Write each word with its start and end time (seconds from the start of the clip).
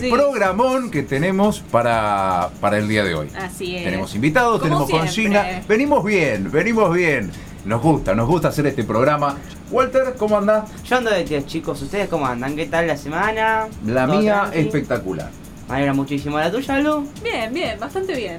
Sí. 0.00 0.10
Programón 0.10 0.90
que 0.90 1.02
tenemos 1.02 1.60
para, 1.60 2.50
para 2.60 2.78
el 2.78 2.88
día 2.88 3.04
de 3.04 3.14
hoy. 3.14 3.28
Así 3.36 3.76
es. 3.76 3.84
Tenemos 3.84 4.14
invitados, 4.14 4.60
Como 4.60 4.86
tenemos 4.86 4.86
siempre. 4.88 5.06
consigna. 5.40 5.62
Venimos 5.68 6.04
bien, 6.04 6.50
venimos 6.50 6.94
bien. 6.94 7.30
Nos 7.64 7.82
gusta, 7.82 8.14
nos 8.14 8.26
gusta 8.28 8.48
hacer 8.48 8.66
este 8.66 8.84
programa. 8.84 9.36
Walter, 9.70 10.14
¿cómo 10.18 10.38
andás? 10.38 10.70
Yo 10.84 10.96
ando 10.96 11.10
de 11.10 11.24
10 11.24 11.46
chicos, 11.46 11.82
¿ustedes 11.82 12.08
cómo 12.08 12.26
andan? 12.26 12.56
¿Qué 12.56 12.66
tal 12.66 12.86
la 12.86 12.96
semana? 12.96 13.66
La 13.84 14.06
¿Todo 14.06 14.18
mía 14.20 14.40
tranqui? 14.42 14.58
espectacular. 14.60 15.30
Me 15.68 15.74
alegra 15.76 15.92
muchísimo. 15.92 16.38
¿La 16.38 16.50
tuya, 16.50 16.78
Lu? 16.78 17.06
Bien, 17.22 17.52
bien, 17.52 17.78
bastante 17.78 18.14
bien. 18.16 18.38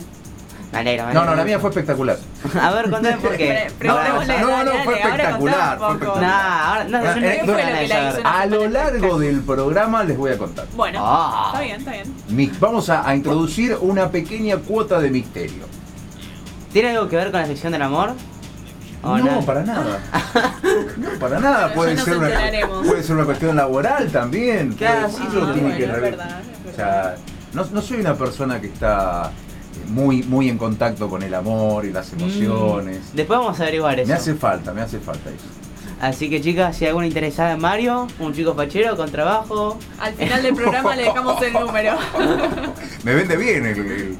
Me 0.71 0.77
alegra, 0.79 1.07
me 1.07 1.13
No, 1.13 1.19
alegra 1.21 1.31
no, 1.35 1.35
la 1.41 1.45
mía 1.45 1.59
fue 1.59 1.69
espectacular. 1.71 2.17
A 2.61 2.71
ver, 2.71 2.89
contame 2.91 3.17
por 3.17 3.35
qué. 3.35 3.71
No, 3.83 3.95
no, 3.95 4.63
no, 4.65 4.83
fue 4.83 4.99
espectacular, 4.99 5.77
fue. 5.79 6.21
Nah, 6.21 6.69
ahora 6.69 6.83
no, 6.83 7.03
yo 7.03 7.15
no 7.15 7.27
Eh, 7.27 7.41
no, 7.45 7.55
que 7.55 7.63
la 7.63 7.87
saber. 7.87 8.19
hizo? 8.19 8.27
A 8.27 8.45
lo 8.45 8.67
largo 8.67 9.19
del 9.19 9.41
programa 9.41 10.03
les 10.03 10.17
voy 10.17 10.31
a 10.31 10.37
contar. 10.37 10.65
Bueno, 10.75 10.99
Ah. 11.01 11.45
está 11.47 11.61
bien, 11.61 11.75
está 11.79 11.91
bien. 11.91 12.13
Mi- 12.29 12.51
Vamos 12.59 12.89
a, 12.89 13.07
a 13.09 13.15
introducir 13.15 13.77
una 13.81 14.09
pequeña 14.11 14.57
cuota 14.57 14.99
de 14.99 15.09
misterio. 15.09 15.63
¿Tiene 16.71 16.91
algo 16.91 17.09
que 17.09 17.15
ver 17.15 17.31
con 17.31 17.41
la 17.41 17.47
sección 17.47 17.71
del 17.71 17.81
amor? 17.81 18.11
¿O 19.01 19.17
No, 19.17 19.41
para 19.41 19.63
nada. 19.63 19.97
No, 20.97 21.09
para 21.19 21.39
nada. 21.39 21.73
Puede 21.73 21.97
ser, 21.97 22.17
una, 22.17 22.29
puede 22.85 23.01
ser 23.01 23.15
una 23.15 23.25
cuestión 23.25 23.55
laboral 23.55 24.09
también. 24.11 24.73
Claro, 24.73 25.09
sí, 25.09 25.23
ah, 25.23 25.29
tiene 25.31 25.61
bueno, 25.61 25.77
que 25.77 25.83
es 25.85 25.91
ver- 25.93 26.01
verdad, 26.01 26.39
es 26.67 26.73
O 26.73 26.75
sea, 26.75 27.15
no, 27.53 27.65
no 27.71 27.81
soy 27.81 28.01
una 28.01 28.13
persona 28.13 28.59
que 28.61 28.67
está 28.67 29.31
muy, 29.89 30.23
muy 30.23 30.49
en 30.49 30.57
contacto 30.57 31.09
con 31.09 31.23
el 31.23 31.33
amor 31.33 31.85
y 31.85 31.91
las 31.91 32.11
emociones. 32.13 32.99
Mm, 33.13 33.15
Después 33.15 33.39
vamos 33.39 33.59
a 33.59 33.63
averiguar 33.63 33.99
eso. 33.99 34.07
Me 34.07 34.13
hace 34.13 34.35
falta, 34.35 34.73
me 34.73 34.81
hace 34.81 34.99
falta 34.99 35.29
eso. 35.29 35.45
Así 36.01 36.29
que 36.29 36.39
chicas, 36.39 36.77
si 36.77 36.85
hay 36.85 36.89
alguna 36.89 37.07
interesada 37.07 37.51
en 37.53 37.59
Mario, 37.59 38.07
un 38.19 38.33
chico 38.33 38.53
fachero 38.55 38.95
con 38.95 39.11
trabajo. 39.11 39.77
Al 39.99 40.13
final 40.13 40.41
del 40.43 40.55
programa 40.55 40.95
le 40.95 41.03
dejamos 41.03 41.41
el 41.41 41.51
número. 41.53 41.97
Me 43.03 43.15
vende 43.15 43.35
bien. 43.35 43.65
el- 43.65 43.77
el- 43.79 44.17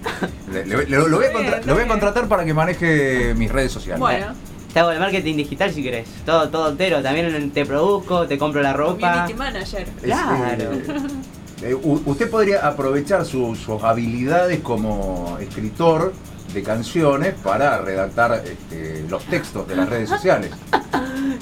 le- 0.52 0.66
le- 0.66 0.86
lo, 0.90 1.08
lo 1.08 1.18
voy 1.18 1.28
a 1.28 1.32
contra- 1.32 1.62
lo 1.64 1.76
voy 1.76 1.86
contratar 1.86 2.28
para 2.28 2.44
que 2.44 2.54
maneje 2.54 3.34
mis 3.36 3.50
redes 3.50 3.72
sociales. 3.72 4.00
Bueno, 4.00 4.28
Te 4.74 4.80
hago 4.82 4.92
el 4.92 5.00
marketing 5.00 5.36
digital 5.38 5.74
si 5.74 5.82
querés. 5.82 6.08
Todo, 6.26 6.50
todo 6.50 6.70
entero. 6.70 7.02
También 7.02 7.50
te 7.52 7.66
produzco, 7.66 8.28
te 8.28 8.38
compro 8.38 8.62
la 8.62 8.74
ropa. 8.74 9.26
community 9.26 9.34
manager. 9.36 9.82
Es, 9.82 10.04
Claro. 10.04 10.72
eh, 11.62 11.74
usted 11.76 12.30
podría 12.30 12.66
aprovechar 12.68 13.26
su- 13.26 13.56
sus 13.56 13.84
habilidades 13.84 14.60
como 14.62 15.38
escritor 15.40 16.14
de 16.54 16.64
canciones 16.64 17.36
para 17.44 17.78
redactar 17.80 18.42
este, 18.46 19.06
los 19.10 19.24
textos 19.26 19.68
de 19.68 19.76
las 19.76 19.90
redes 19.90 20.10
sociales. 20.10 20.52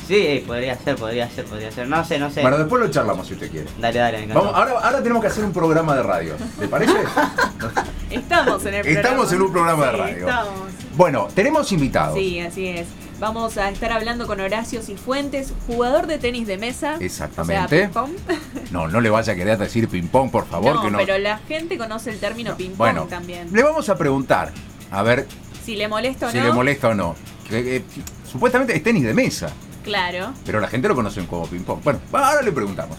Sí, 0.08 0.42
podría 0.48 0.78
ser, 0.78 0.96
podría 0.96 1.30
ser, 1.30 1.44
podría 1.46 1.70
ser. 1.70 1.86
No 1.90 2.06
sé, 2.06 2.18
no 2.18 2.30
sé. 2.32 2.42
Bueno, 2.42 2.58
después 2.58 2.82
lo 2.82 2.90
charlamos 2.90 3.28
si 3.28 3.34
usted 3.34 3.52
quiere. 3.52 3.68
Dale, 3.78 4.00
dale, 4.00 4.18
me 4.20 4.24
encantó. 4.26 4.46
Vamos, 4.46 4.56
ahora, 4.58 4.72
ahora 4.80 5.04
tenemos 5.04 5.22
que 5.22 5.28
hacer 5.28 5.44
un 5.44 5.52
programa 5.52 5.96
de 5.98 6.04
radio. 6.04 6.34
¿Le 6.62 6.68
parece? 6.70 6.94
Estamos 8.10 8.66
en 8.66 8.74
el 8.76 8.82
programa. 8.84 9.02
Estamos 9.02 9.34
en 9.34 9.42
un 9.42 9.52
programa 9.52 9.86
de 9.86 9.92
Sí, 9.92 9.98
radio. 9.98 10.18
Estamos. 10.30 10.54
Bueno, 10.96 11.28
tenemos 11.36 11.72
invitados. 11.74 12.18
Sí, 12.18 12.40
así 12.40 12.68
es. 12.68 12.88
Vamos 13.20 13.58
a 13.58 13.70
estar 13.70 13.92
hablando 13.92 14.28
con 14.28 14.40
Horacio 14.40 14.84
Cifuentes, 14.84 15.52
jugador 15.66 16.06
de 16.06 16.20
tenis 16.20 16.46
de 16.46 16.58
mesa. 16.58 16.98
Exactamente. 17.00 17.66
O 17.66 17.68
sea, 17.70 17.88
ping-pong. 18.06 18.12
No, 18.72 18.88
no 18.88 19.02
le 19.02 19.10
vaya 19.10 19.34
a 19.34 19.36
querer 19.36 19.58
decir 19.58 19.88
ping-pong, 19.88 20.30
por 20.30 20.46
favor. 20.46 20.76
no, 20.76 20.82
que 20.84 20.92
no. 20.92 20.98
pero 20.98 21.18
la 21.18 21.38
gente 21.40 21.78
conoce 21.78 22.12
el 22.12 22.20
término 22.20 22.56
ping-pong 22.56 22.78
bueno, 22.78 23.04
también. 23.06 23.48
le 23.52 23.64
vamos 23.64 23.88
a 23.90 23.98
preguntar, 23.98 24.52
a 24.92 25.04
ver 25.04 25.26
Si 25.64 25.76
le 25.76 25.88
molesta 25.88 26.28
o 26.28 26.32
si 26.32 26.38
no. 26.38 26.44
le 26.44 26.52
molesta 26.52 26.90
o 26.90 26.94
no. 26.94 27.16
Que, 27.50 27.78
eh, 27.78 27.84
supuestamente 28.30 28.76
es 28.76 28.84
tenis 28.84 29.04
de 29.04 29.14
mesa. 29.14 29.50
Claro. 29.84 30.34
pero 30.46 30.60
la 30.60 30.68
gente 30.68 30.90
lo 30.90 30.96
conoce 30.96 31.26
como 31.26 31.48
ping-pong. 31.48 31.82
Bueno, 31.82 32.00
ahora 32.12 32.42
le 32.42 32.52
preguntamos. 32.52 32.98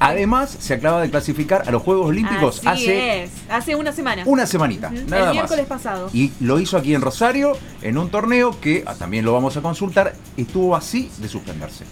Además, 0.00 0.56
se 0.58 0.74
acaba 0.74 1.00
de 1.00 1.10
clasificar 1.10 1.62
a 1.66 1.70
los 1.70 1.82
Juegos 1.82 2.06
Olímpicos 2.08 2.58
Así 2.64 2.84
hace 2.88 3.22
es. 3.24 3.30
Hace 3.48 3.74
una 3.74 3.92
semana. 3.92 4.22
una 4.26 4.46
semanita, 4.46 4.88
Ujú, 4.88 4.96
nada 5.08 5.18
el 5.18 5.24
más. 5.26 5.32
miércoles 5.34 5.66
pasado. 5.66 6.10
Y 6.12 6.32
lo 6.40 6.58
hizo 6.60 6.76
aquí 6.76 6.94
en 6.94 7.00
Rosario, 7.00 7.56
en 7.82 7.96
un 7.98 8.10
torneo 8.10 8.60
que 8.60 8.82
ah, 8.86 8.94
también 8.94 9.24
lo 9.24 9.32
vamos 9.32 9.56
a 9.56 9.62
consultar, 9.62 10.14
estuvo 10.36 10.74
así 10.76 11.10
de 11.18 11.28
suspenderse. 11.28 11.84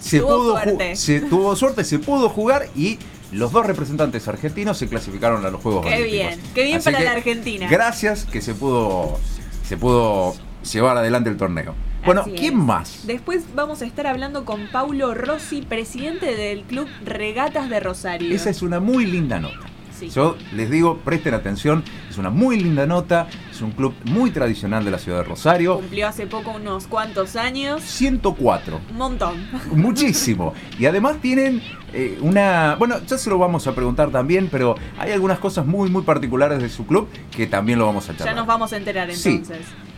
Se 0.00 0.20
Tuvo 0.20 0.28
pudo 0.28 0.52
suerte. 0.62 0.96
se 0.96 1.20
tuvo 1.30 1.56
suerte, 1.56 1.84
se 1.84 1.98
pudo 1.98 2.28
jugar 2.28 2.68
y 2.76 2.98
los 3.32 3.50
dos 3.52 3.66
representantes 3.66 4.28
argentinos 4.28 4.78
se 4.78 4.88
clasificaron 4.88 5.44
a 5.44 5.50
los 5.50 5.60
Juegos 5.60 5.84
Qué 5.84 5.94
Olímpicos. 5.94 6.12
bien, 6.36 6.40
qué 6.54 6.62
bien 6.64 6.76
Así 6.78 6.84
para 6.84 6.98
que 6.98 7.04
la 7.04 7.10
Argentina. 7.12 7.68
Gracias 7.68 8.24
que 8.24 8.40
se 8.40 8.54
pudo 8.54 9.18
se 9.64 9.76
pudo 9.76 10.34
llevar 10.72 10.96
adelante 10.96 11.28
el 11.28 11.36
torneo. 11.36 11.74
Bueno, 12.06 12.20
Así 12.22 12.30
¿quién 12.32 12.54
es. 12.54 12.64
más? 12.64 13.06
Después 13.06 13.44
vamos 13.54 13.82
a 13.82 13.84
estar 13.86 14.06
hablando 14.06 14.44
con 14.44 14.68
Paulo 14.68 15.12
Rossi, 15.12 15.62
presidente 15.62 16.36
del 16.36 16.62
club 16.62 16.88
Regatas 17.04 17.68
de 17.68 17.80
Rosario. 17.80 18.34
Esa 18.34 18.48
es 18.50 18.62
una 18.62 18.78
muy 18.80 19.06
linda 19.06 19.40
nota. 19.40 19.66
Sí. 19.98 20.10
Yo 20.10 20.36
les 20.54 20.70
digo, 20.70 20.98
presten 20.98 21.32
atención, 21.32 21.82
es 22.10 22.18
una 22.18 22.28
muy 22.28 22.60
linda 22.60 22.84
nota, 22.86 23.28
es 23.50 23.62
un 23.62 23.70
club 23.70 23.94
muy 24.04 24.30
tradicional 24.30 24.84
de 24.84 24.90
la 24.90 24.98
ciudad 24.98 25.18
de 25.18 25.24
Rosario. 25.24 25.76
Cumplió 25.76 26.06
hace 26.06 26.26
poco 26.26 26.50
unos 26.50 26.86
cuantos 26.86 27.34
años. 27.34 27.80
104, 27.82 28.78
Un 28.90 28.96
montón. 28.98 29.48
muchísimo. 29.72 30.52
Y 30.78 30.84
además 30.84 31.16
tienen 31.22 31.62
eh, 31.94 32.18
una... 32.20 32.76
Bueno, 32.78 32.96
ya 33.06 33.16
se 33.16 33.30
lo 33.30 33.38
vamos 33.38 33.66
a 33.66 33.74
preguntar 33.74 34.10
también, 34.10 34.48
pero 34.52 34.74
hay 34.98 35.12
algunas 35.12 35.38
cosas 35.38 35.64
muy, 35.64 35.88
muy 35.88 36.02
particulares 36.02 36.60
de 36.60 36.68
su 36.68 36.86
club 36.86 37.08
que 37.34 37.46
también 37.46 37.78
lo 37.78 37.86
vamos 37.86 38.04
a 38.10 38.12
charlar. 38.12 38.28
Ya 38.28 38.34
nos 38.34 38.46
vamos 38.46 38.74
a 38.74 38.76
enterar 38.76 39.10
Sí. 39.12 39.42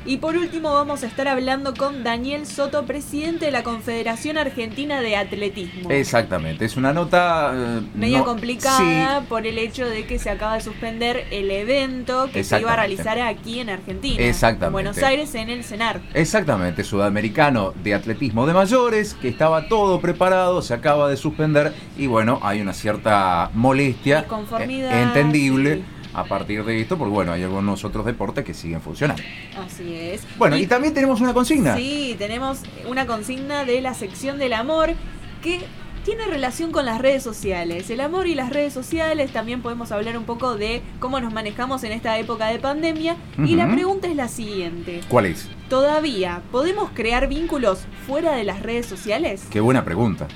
Y 0.08 0.16
por 0.16 0.38
último 0.38 0.72
vamos 0.72 1.02
a 1.02 1.06
estar 1.06 1.28
hablando 1.28 1.74
con 1.74 2.02
Daniel 2.02 2.46
Soto, 2.46 2.86
presidente 2.86 3.44
de 3.44 3.50
la 3.52 3.62
Confederación 3.62 4.38
Argentina 4.38 5.02
de 5.02 5.16
Atletismo. 5.16 5.90
Exactamente, 5.90 6.64
es 6.64 6.78
una 6.78 6.94
nota... 6.94 7.52
eh, 7.54 7.80
Media 7.94 8.20
no- 8.20 8.24
complicada 8.24 9.20
Sí, 9.20 9.26
por 9.28 9.46
el 9.46 9.58
hecho 9.58 9.86
de 9.86 10.06
que 10.06 10.18
se 10.18 10.30
acaba 10.30 10.54
de 10.54 10.62
suspender 10.62 11.26
el 11.30 11.50
evento 11.50 12.30
que 12.32 12.42
se 12.42 12.58
iba 12.58 12.72
a 12.72 12.76
realizar 12.76 13.20
aquí 13.20 13.60
en 13.60 13.68
Argentina. 13.68 14.16
Exactamente. 14.24 14.66
En 14.68 14.72
Buenos 14.72 14.96
Aires, 15.02 15.34
en 15.34 15.50
el 15.50 15.62
CENAR. 15.62 16.00
Exactamente, 16.14 16.84
sudamericano 16.84 17.74
de 17.84 17.92
atletismo 17.92 18.46
de 18.46 18.54
mayores, 18.54 19.12
que 19.12 19.28
estaba 19.28 19.68
todo 19.68 20.00
preparado, 20.00 20.62
se 20.62 20.72
acaba 20.72 21.10
de 21.10 21.18
suspender 21.18 21.74
y 21.98 22.06
bueno, 22.06 22.40
hay 22.42 22.62
una 22.62 22.72
cierta 22.72 23.50
molestia 23.52 24.20
Disconformidad, 24.20 24.90
eh, 24.98 25.02
entendible 25.02 25.74
sí. 25.74 25.84
A 26.18 26.24
partir 26.24 26.64
de 26.64 26.80
esto, 26.80 26.98
porque 26.98 27.12
bueno, 27.12 27.32
hay 27.32 27.42
algunos 27.42 27.84
otros 27.84 28.04
deportes 28.04 28.44
que 28.44 28.54
siguen 28.54 28.80
funcionando. 28.80 29.22
Así 29.64 29.94
es. 29.94 30.26
Bueno, 30.36 30.56
y, 30.56 30.66
también 30.66 30.94
tenemos 30.94 31.20
una 31.20 31.32
consigna. 31.32 31.76
Sí, 31.76 32.16
tenemos 32.18 32.62
una 32.88 33.06
consigna 33.06 33.64
de 33.64 33.80
la 33.80 33.94
sección 33.94 34.38
del 34.38 34.52
amor 34.52 34.94
que 35.42 35.60
tiene 36.04 36.24
relación 36.26 36.72
con 36.72 36.86
las 36.86 37.00
redes 37.00 37.22
sociales. 37.22 37.90
El 37.90 38.00
amor 38.00 38.26
y 38.26 38.34
las 38.34 38.50
redes 38.50 38.72
sociales, 38.72 39.30
también 39.30 39.60
podemos 39.60 39.92
hablar 39.92 40.16
un 40.16 40.24
poco 40.24 40.56
de 40.56 40.82
cómo 41.00 41.20
nos 41.20 41.32
manejamos 41.32 41.84
en 41.84 41.92
esta 41.92 42.18
época 42.18 42.46
de 42.46 42.58
pandemia. 42.58 43.16
Y 43.44 43.56
la 43.56 43.70
pregunta 43.70 44.08
es 44.08 44.16
la 44.16 44.28
siguiente. 44.28 45.02
¿Cuál 45.08 45.26
es? 45.26 45.48
¿Todavía 45.68 46.40
podemos 46.50 46.90
crear 46.94 47.28
vínculos 47.28 47.80
fuera 48.06 48.32
de 48.32 48.44
las 48.44 48.62
redes 48.62 48.86
sociales? 48.86 49.46
Qué 49.50 49.60
buena 49.60 49.84
pregunta. 49.84 50.28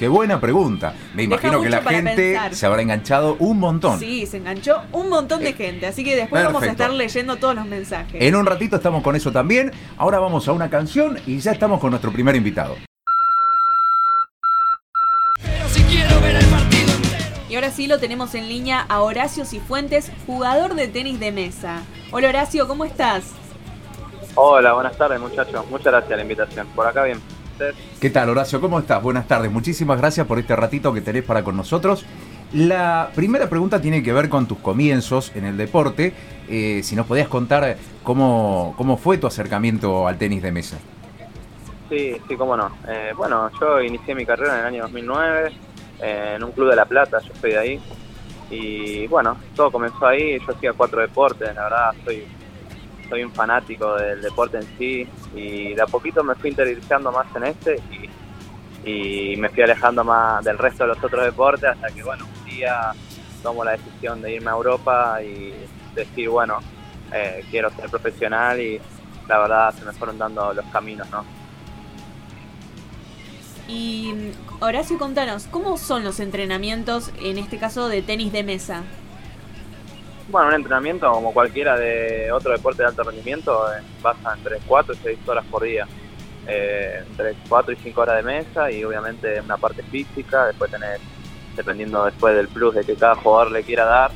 Qué 0.00 0.08
buena 0.08 0.40
pregunta. 0.40 0.94
Me 1.14 1.24
imagino 1.24 1.60
que 1.60 1.68
la 1.68 1.82
gente 1.82 2.14
pensar. 2.32 2.54
se 2.54 2.64
habrá 2.64 2.80
enganchado 2.80 3.36
un 3.38 3.58
montón. 3.58 3.98
Sí, 4.00 4.24
se 4.24 4.38
enganchó 4.38 4.80
un 4.92 5.10
montón 5.10 5.40
de 5.40 5.50
Eh, 5.50 5.52
gente, 5.52 5.86
así 5.86 6.02
que 6.02 6.16
después 6.16 6.42
vamos 6.42 6.62
a 6.62 6.68
estar 6.68 6.90
leyendo 6.90 7.36
todos 7.36 7.54
los 7.54 7.66
mensajes. 7.66 8.14
En 8.14 8.34
un 8.34 8.46
ratito 8.46 8.76
estamos 8.76 9.02
con 9.02 9.14
eso 9.14 9.30
también. 9.30 9.72
Ahora 9.98 10.18
vamos 10.18 10.48
a 10.48 10.52
una 10.52 10.70
canción 10.70 11.18
y 11.26 11.38
ya 11.40 11.52
estamos 11.52 11.80
con 11.80 11.90
nuestro 11.90 12.10
primer 12.12 12.34
invitado. 12.34 12.76
Y 17.50 17.54
ahora 17.56 17.70
sí 17.70 17.86
lo 17.86 17.98
tenemos 17.98 18.34
en 18.34 18.48
línea 18.48 18.86
a 18.88 19.02
Horacio 19.02 19.44
Cifuentes, 19.44 20.10
jugador 20.26 20.76
de 20.76 20.88
tenis 20.88 21.20
de 21.20 21.30
mesa. 21.30 21.82
Hola 22.10 22.30
Horacio, 22.30 22.66
¿cómo 22.66 22.86
estás? 22.86 23.32
Hola, 24.34 24.72
buenas 24.72 24.96
tardes 24.96 25.20
muchachos. 25.20 25.66
Muchas 25.68 25.92
gracias 25.92 26.12
a 26.12 26.16
la 26.16 26.22
invitación. 26.22 26.66
Por 26.68 26.86
acá 26.86 27.04
bien. 27.04 27.20
¿Ustedes? 27.60 27.74
¿Qué 28.00 28.08
tal, 28.08 28.30
Horacio? 28.30 28.58
¿Cómo 28.58 28.78
estás? 28.78 29.02
Buenas 29.02 29.28
tardes. 29.28 29.52
Muchísimas 29.52 29.98
gracias 29.98 30.26
por 30.26 30.38
este 30.38 30.56
ratito 30.56 30.94
que 30.94 31.02
tenés 31.02 31.24
para 31.24 31.44
con 31.44 31.58
nosotros. 31.58 32.06
La 32.54 33.10
primera 33.14 33.50
pregunta 33.50 33.82
tiene 33.82 34.02
que 34.02 34.14
ver 34.14 34.30
con 34.30 34.46
tus 34.46 34.58
comienzos 34.58 35.30
en 35.34 35.44
el 35.44 35.58
deporte. 35.58 36.14
Eh, 36.48 36.80
si 36.82 36.96
nos 36.96 37.06
podías 37.06 37.28
contar 37.28 37.76
cómo, 38.02 38.74
cómo 38.78 38.96
fue 38.96 39.18
tu 39.18 39.26
acercamiento 39.26 40.08
al 40.08 40.16
tenis 40.16 40.42
de 40.42 40.52
mesa. 40.52 40.78
Sí, 41.90 42.16
sí, 42.26 42.36
cómo 42.36 42.56
no. 42.56 42.70
Eh, 42.88 43.12
bueno, 43.14 43.50
yo 43.60 43.82
inicié 43.82 44.14
mi 44.14 44.24
carrera 44.24 44.54
en 44.54 44.60
el 44.60 44.66
año 44.66 44.82
2009 44.84 45.52
eh, 46.00 46.32
en 46.36 46.44
un 46.44 46.52
club 46.52 46.70
de 46.70 46.76
La 46.76 46.86
Plata, 46.86 47.18
yo 47.20 47.34
soy 47.38 47.50
de 47.50 47.58
ahí. 47.58 47.80
Y 48.50 49.06
bueno, 49.08 49.36
todo 49.54 49.70
comenzó 49.70 50.06
ahí. 50.06 50.38
Yo 50.38 50.54
hacía 50.54 50.72
cuatro 50.72 51.02
deportes, 51.02 51.54
la 51.54 51.64
verdad, 51.64 51.94
soy, 52.06 52.24
soy 53.10 53.24
un 53.24 53.32
fanático 53.32 53.96
del 53.96 54.22
deporte 54.22 54.56
en 54.58 54.78
sí. 54.78 55.06
Y 55.34 55.74
de 55.74 55.82
a 55.82 55.86
poquito 55.86 56.24
me 56.24 56.34
fui 56.36 56.50
interiorizando 56.50 57.12
más 57.12 57.26
en 57.36 57.44
este 57.44 57.76
y, 58.84 59.32
y 59.32 59.36
me 59.36 59.50
fui 59.50 59.62
alejando 59.62 60.02
más 60.02 60.42
del 60.42 60.56
resto 60.56 60.84
de 60.84 60.94
los 60.94 61.04
otros 61.04 61.24
deportes 61.24 61.68
hasta 61.68 61.88
que, 61.88 62.02
bueno, 62.02 62.24
un 62.24 62.44
día 62.46 62.92
tomo 63.42 63.64
la 63.64 63.72
decisión 63.72 64.22
de 64.22 64.34
irme 64.34 64.50
a 64.50 64.54
Europa 64.54 65.22
y 65.22 65.52
decir, 65.94 66.28
bueno, 66.28 66.60
eh, 67.12 67.44
quiero 67.50 67.70
ser 67.70 67.90
profesional 67.90 68.60
y 68.60 68.80
la 69.28 69.38
verdad 69.38 69.74
se 69.74 69.84
me 69.84 69.92
fueron 69.92 70.18
dando 70.18 70.52
los 70.52 70.64
caminos, 70.66 71.08
¿no? 71.10 71.24
Y 73.68 74.12
mm, 74.12 74.62
Horacio, 74.62 74.98
contanos, 74.98 75.46
¿cómo 75.46 75.78
son 75.78 76.04
los 76.04 76.20
entrenamientos, 76.20 77.12
en 77.20 77.38
este 77.38 77.58
caso 77.58 77.88
de 77.88 78.02
tenis 78.02 78.32
de 78.32 78.42
mesa? 78.42 78.82
Bueno, 80.30 80.46
un 80.46 80.54
entrenamiento 80.54 81.10
como 81.10 81.32
cualquiera 81.32 81.76
de 81.76 82.30
otro 82.30 82.52
deporte 82.52 82.82
de 82.82 82.88
alto 82.88 83.02
rendimiento 83.02 83.66
eh, 83.72 83.82
pasa 84.00 84.32
entre 84.36 84.58
4 84.64 84.94
y 84.94 84.96
6 84.96 85.18
horas 85.26 85.44
por 85.50 85.64
día. 85.64 85.88
Eh, 86.46 87.02
entre 87.10 87.34
4 87.48 87.72
y 87.72 87.76
5 87.76 88.00
horas 88.00 88.16
de 88.16 88.22
mesa 88.22 88.70
y 88.70 88.84
obviamente 88.84 89.40
una 89.40 89.56
parte 89.56 89.82
física, 89.82 90.46
después 90.46 90.70
tenés, 90.70 91.00
dependiendo 91.56 92.04
después 92.04 92.36
del 92.36 92.46
plus 92.46 92.76
de 92.76 92.84
que 92.84 92.94
cada 92.94 93.16
jugador 93.16 93.50
le 93.50 93.64
quiera 93.64 93.84
dar, 93.84 94.12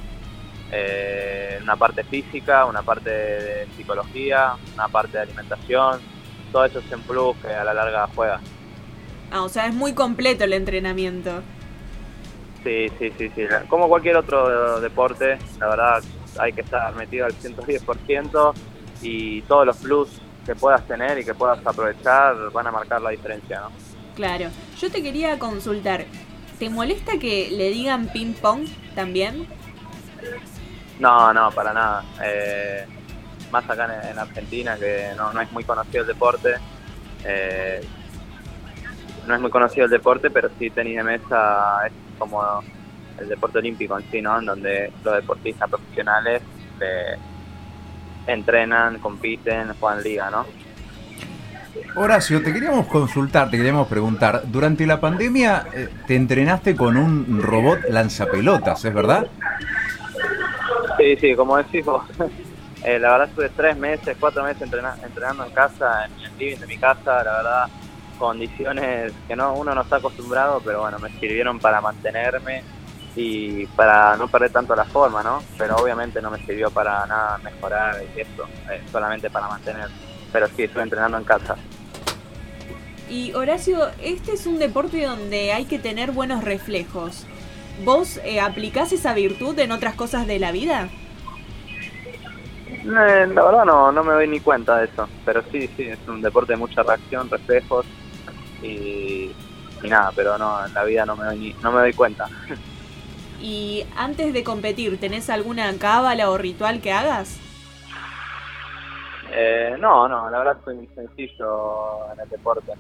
eh, 0.71 1.59
una 1.61 1.75
parte 1.75 2.05
física, 2.05 2.65
una 2.65 2.83
parte 2.83 3.11
de 3.11 3.67
psicología, 3.77 4.53
una 4.75 4.87
parte 4.87 5.17
de 5.17 5.23
alimentación, 5.25 6.01
todo 6.53 6.65
eso 6.65 6.79
es 6.79 6.93
en 6.93 7.01
plus 7.03 7.37
que 7.39 7.49
a 7.49 7.65
la 7.65 7.75
larga 7.75 8.09
juega. 8.15 8.41
Ah, 9.33 9.43
o 9.43 9.49
sea, 9.49 9.67
es 9.67 9.75
muy 9.75 9.95
completo 9.95 10.45
el 10.45 10.53
entrenamiento. 10.53 11.43
Sí, 12.65 12.89
sí, 12.99 13.13
sí, 13.19 13.31
sí. 13.35 13.43
Como 13.69 13.89
cualquier 13.89 14.17
otro 14.17 14.81
deporte, 14.81 15.39
la 15.61 15.69
verdad 15.69 16.03
hay 16.39 16.53
que 16.53 16.63
estar 16.63 16.95
metido 16.97 17.27
al 17.27 17.35
110% 17.35 18.55
y 19.03 19.43
todos 19.43 19.67
los 19.67 19.77
plus 19.77 20.21
que 20.47 20.55
puedas 20.55 20.87
tener 20.87 21.19
y 21.19 21.25
que 21.25 21.35
puedas 21.35 21.65
aprovechar 21.65 22.51
van 22.53 22.67
a 22.67 22.71
marcar 22.71 23.03
la 23.03 23.11
diferencia, 23.11 23.61
¿no? 23.61 23.71
Claro. 24.15 24.49
Yo 24.79 24.91
te 24.91 25.03
quería 25.03 25.39
consultar, 25.39 26.07
¿te 26.59 26.71
molesta 26.71 27.19
que 27.19 27.51
le 27.51 27.71
digan 27.71 28.09
ping 28.09 28.33
pong 28.33 28.67
también? 28.95 29.47
No, 30.99 31.33
no, 31.35 31.51
para 31.51 31.73
nada. 31.73 32.05
Eh, 32.25 32.87
más 33.51 33.69
acá 33.69 34.11
en, 34.11 34.19
Argentina, 34.19 34.77
que 34.77 35.11
no, 35.17 35.39
es 35.39 35.53
muy 35.53 35.65
conocido 35.65 36.03
el 36.03 36.09
deporte. 36.09 36.55
Eh, 37.25 37.81
no 39.27 39.35
es 39.35 39.41
muy 39.41 39.51
conocido 39.51 39.85
el 39.85 39.91
deporte, 39.91 40.31
pero 40.31 40.49
sí 40.59 40.71
tenis 40.71 40.97
de 40.97 41.03
mesa 41.03 41.87
es 41.87 41.93
como 42.19 42.63
el 43.19 43.29
deporte 43.29 43.59
olímpico 43.59 43.99
en 43.99 44.11
sí, 44.11 44.21
¿no? 44.21 44.39
En 44.39 44.47
donde 44.47 44.93
los 45.03 45.15
deportistas 45.15 45.69
profesionales 45.69 46.43
eh, 46.81 47.17
entrenan, 48.27 48.99
compiten, 48.99 49.73
juegan 49.79 50.03
liga, 50.03 50.31
¿no? 50.31 50.47
Horacio, 51.97 52.43
te 52.43 52.53
queríamos 52.53 52.87
consultar, 52.87 53.51
te 53.51 53.57
queríamos 53.57 53.89
preguntar, 53.89 54.43
durante 54.47 54.87
la 54.87 55.01
pandemia 55.01 55.67
eh, 55.73 55.89
te 56.07 56.15
entrenaste 56.15 56.77
con 56.77 56.97
un 56.97 57.43
robot 57.43 57.81
lanzapelotas, 57.89 58.85
¿es 58.85 58.95
verdad? 58.95 59.27
Sí, 60.97 61.17
sí, 61.17 61.35
como 61.35 61.57
decís 61.57 61.85
vos, 61.85 62.05
eh, 62.85 62.99
la 62.99 63.13
verdad 63.13 63.29
estuve 63.29 63.49
tres 63.51 63.77
meses, 63.77 64.17
cuatro 64.19 64.45
meses 64.45 64.63
entrenando 64.63 65.45
en 65.45 65.53
casa, 65.53 66.07
en 66.07 66.25
el 66.25 66.39
living 66.39 66.59
de 66.59 66.67
mi 66.67 66.79
casa, 66.79 67.23
la 67.25 67.33
verdad 67.37 67.69
condiciones 68.15 69.13
que 69.29 69.37
no 69.37 69.55
uno 69.55 69.75
no 69.75 69.83
está 69.83 69.97
acostumbrado, 69.97 70.61
pero 70.65 70.81
bueno, 70.83 70.99
me 70.99 71.11
sirvieron 71.19 71.59
para 71.59 71.81
mantenerme 71.81 72.63
y 73.17 73.67
para 73.67 74.17
no 74.17 74.29
perder 74.29 74.51
tanto 74.51 74.75
la 74.75 74.85
forma, 74.85 75.23
¿no? 75.23 75.43
Pero 75.57 75.77
obviamente 75.77 76.21
no 76.21 76.31
me 76.31 76.39
sirvió 76.45 76.71
para 76.71 77.07
nada 77.07 77.39
mejorar 77.39 78.03
y 78.17 78.21
esto, 78.21 78.45
eh, 78.71 78.83
solamente 78.91 79.31
para 79.31 79.49
mantener. 79.49 79.89
Pero 80.33 80.49
sí, 80.49 80.65
estuve 80.65 80.83
entrenando 80.83 81.19
en 81.19 81.25
casa. 81.25 81.57
Y 83.09 83.33
Horacio, 83.35 83.89
este 84.03 84.33
es 84.33 84.47
un 84.47 84.59
deporte 84.59 85.05
donde 85.05 85.53
hay 85.53 85.67
que 85.67 85.79
tener 85.79 86.11
buenos 86.11 86.43
reflejos. 86.43 87.27
¿Vos 87.85 88.21
eh, 88.25 88.41
aplicás 88.41 88.93
esa 88.93 89.15
virtud 89.15 89.59
en 89.59 89.73
otras 89.73 89.95
cosas 89.95 90.27
de 90.27 90.39
la 90.39 90.53
vida? 90.53 90.89
Eh, 92.85 93.27
la 93.33 93.45
verdad 93.45 93.65
no, 93.65 93.93
no 93.93 94.05
me 94.05 94.13
doy 94.13 94.29
ni 94.29 94.41
cuenta 94.41 94.79
de 94.79 94.87
eso, 94.87 95.09
pero 95.25 95.43
sí, 95.51 95.69
sí, 95.77 95.85
es 95.85 95.99
un 96.07 96.21
deporte 96.21 96.53
de 96.53 96.59
mucha 96.59 96.83
reacción, 96.83 97.31
reflejos, 97.31 97.87
y, 98.65 99.35
nada, 99.89 100.13
pero 100.15 100.39
no, 100.39 100.67
en 100.67 100.73
la 100.73 100.85
vida 100.85 101.05
no 101.05 101.17
me 101.17 101.27
doy, 101.27 101.57
no 101.63 101.73
me 101.73 101.81
doy 101.81 101.93
cuenta. 101.93 102.29
¿Y 103.41 103.85
antes 103.97 104.33
de 104.33 104.43
competir, 104.43 104.99
tenés 104.99 105.29
alguna 105.29 105.73
cábala 105.79 106.31
o 106.31 106.39
ritual 106.39 106.81
que 106.81 106.93
hagas? 106.93 107.39
Eh, 109.31 109.77
no, 109.79 110.09
no, 110.09 110.31
la 110.31 110.39
verdad 110.39 110.57
soy 110.65 110.77
muy 110.77 110.89
sencillo 110.95 112.13
en 112.13 112.21
el 112.21 112.29
deporte. 112.29 112.73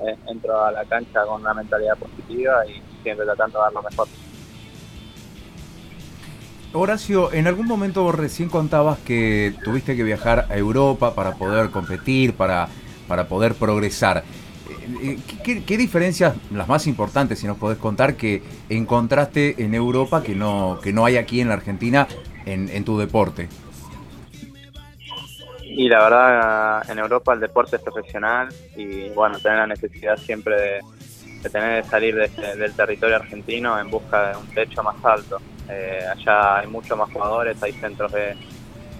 Eh, 0.00 0.16
entro 0.28 0.64
a 0.64 0.70
la 0.70 0.84
cancha 0.84 1.24
con 1.24 1.40
una 1.40 1.54
mentalidad 1.54 1.96
positiva 1.96 2.64
y 2.66 2.80
siempre 3.02 3.26
tratando 3.26 3.58
de 3.58 3.64
dar 3.64 3.72
lo 3.72 3.82
mejor. 3.82 4.08
Horacio, 6.74 7.32
en 7.32 7.46
algún 7.46 7.66
momento 7.66 8.12
recién 8.12 8.50
contabas 8.50 8.98
que 8.98 9.54
tuviste 9.64 9.96
que 9.96 10.04
viajar 10.04 10.46
a 10.50 10.56
Europa 10.56 11.14
para 11.14 11.32
poder 11.32 11.70
competir, 11.70 12.34
para, 12.34 12.68
para 13.08 13.26
poder 13.26 13.54
progresar. 13.54 14.22
Eh, 14.68 15.18
¿Qué, 15.42 15.76
diferencias, 15.76 16.34
las 16.50 16.68
más 16.68 16.86
importantes, 16.86 17.38
si 17.38 17.46
nos 17.46 17.56
podés 17.56 17.78
contar, 17.78 18.14
que 18.14 18.42
encontraste 18.68 19.62
en 19.62 19.74
Europa 19.74 20.22
que 20.22 20.34
no, 20.34 20.78
que 20.82 20.92
no 20.92 21.04
hay 21.04 21.16
aquí 21.16 21.40
en 21.40 21.48
la 21.48 21.54
Argentina 21.54 22.06
en, 22.44 22.84
tu 22.84 22.98
deporte? 22.98 23.48
Y 25.62 25.88
la 25.88 26.02
verdad, 26.02 26.90
en 26.90 26.98
Europa 26.98 27.32
el 27.34 27.40
deporte 27.40 27.76
es 27.76 27.82
profesional 27.82 28.48
y 28.76 29.10
bueno, 29.10 29.38
tener 29.38 29.58
la 29.58 29.66
necesidad 29.66 30.16
siempre 30.16 30.82
de, 31.42 31.50
tener 31.50 31.82
que 31.82 31.88
salir 31.88 32.16
del 32.16 32.72
territorio 32.74 33.16
argentino 33.16 33.78
en 33.78 33.90
busca 33.90 34.30
de 34.30 34.36
un 34.36 34.46
techo 34.48 34.82
más 34.82 34.96
alto. 35.04 35.38
Eh, 35.68 36.00
allá 36.10 36.58
hay 36.58 36.66
muchos 36.66 36.96
más 36.96 37.10
jugadores, 37.12 37.62
hay 37.62 37.72
centros 37.72 38.10
de 38.12 38.36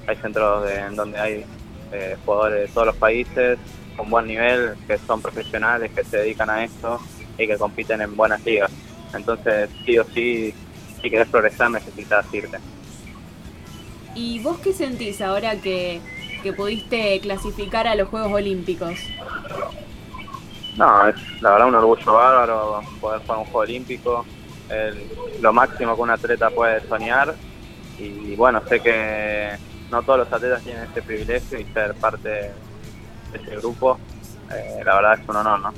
hay 0.06 0.16
centros 0.16 0.64
de, 0.64 0.78
en 0.78 0.96
donde 0.96 1.18
hay 1.18 1.44
eh, 1.92 2.16
jugadores 2.24 2.68
de 2.68 2.74
todos 2.74 2.86
los 2.86 2.96
países 2.96 3.58
con 3.98 4.08
buen 4.08 4.26
nivel, 4.26 4.76
que 4.86 4.96
son 4.96 5.20
profesionales, 5.20 5.90
que 5.94 6.04
se 6.04 6.18
dedican 6.18 6.48
a 6.48 6.64
esto 6.64 7.00
y 7.36 7.46
que 7.46 7.58
compiten 7.58 8.00
en 8.00 8.16
buenas 8.16 8.42
ligas. 8.46 8.70
Entonces, 9.12 9.68
sí 9.84 9.98
o 9.98 10.04
sí, 10.04 10.54
si 11.02 11.10
querés 11.10 11.28
progresar 11.28 11.70
necesitas 11.70 12.24
irte. 12.32 12.58
¿Y 14.14 14.38
vos 14.38 14.58
qué 14.58 14.72
sentís 14.72 15.20
ahora 15.20 15.56
que, 15.56 16.00
que 16.42 16.52
pudiste 16.52 17.18
clasificar 17.20 17.88
a 17.88 17.96
los 17.96 18.08
Juegos 18.08 18.32
Olímpicos? 18.32 18.98
No, 20.76 21.08
es 21.08 21.16
la 21.42 21.50
verdad 21.50 21.68
un 21.68 21.74
orgullo 21.74 22.12
bárbaro 22.12 22.80
poder 23.00 23.20
jugar 23.22 23.38
un 23.38 23.44
Juego 23.46 23.58
Olímpico, 23.58 24.24
lo 25.40 25.52
máximo 25.52 25.96
que 25.96 26.02
un 26.02 26.10
atleta 26.10 26.50
puede 26.50 26.86
soñar 26.86 27.34
y 27.98 28.36
bueno, 28.36 28.62
sé 28.68 28.78
que 28.80 29.56
no 29.90 30.02
todos 30.02 30.20
los 30.20 30.32
atletas 30.32 30.62
tienen 30.62 30.84
ese 30.84 31.02
privilegio 31.02 31.58
y 31.58 31.64
ser 31.64 31.94
parte 31.94 32.52
ese 33.32 33.56
grupo, 33.56 33.98
eh, 34.52 34.82
la 34.84 34.94
verdad 34.96 35.18
es 35.20 35.28
un 35.28 35.36
honor, 35.36 35.60
¿no? 35.60 35.74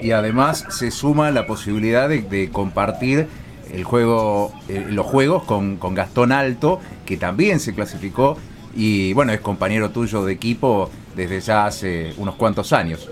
Y 0.00 0.10
además 0.12 0.66
se 0.70 0.90
suma 0.90 1.30
la 1.30 1.46
posibilidad 1.46 2.08
de, 2.08 2.50
compartir 2.50 3.28
el 3.72 3.84
juego, 3.84 4.52
eh, 4.68 4.86
los 4.88 5.06
juegos 5.06 5.44
con, 5.44 5.76
con 5.76 5.94
Gastón 5.94 6.32
Alto, 6.32 6.80
que 7.06 7.16
también 7.16 7.60
se 7.60 7.74
clasificó 7.74 8.36
y 8.74 9.12
bueno, 9.12 9.32
es 9.32 9.40
compañero 9.40 9.90
tuyo 9.90 10.24
de 10.24 10.32
equipo 10.32 10.90
desde 11.14 11.40
ya 11.40 11.66
hace 11.66 12.14
unos 12.16 12.36
cuantos 12.36 12.72
años. 12.72 13.08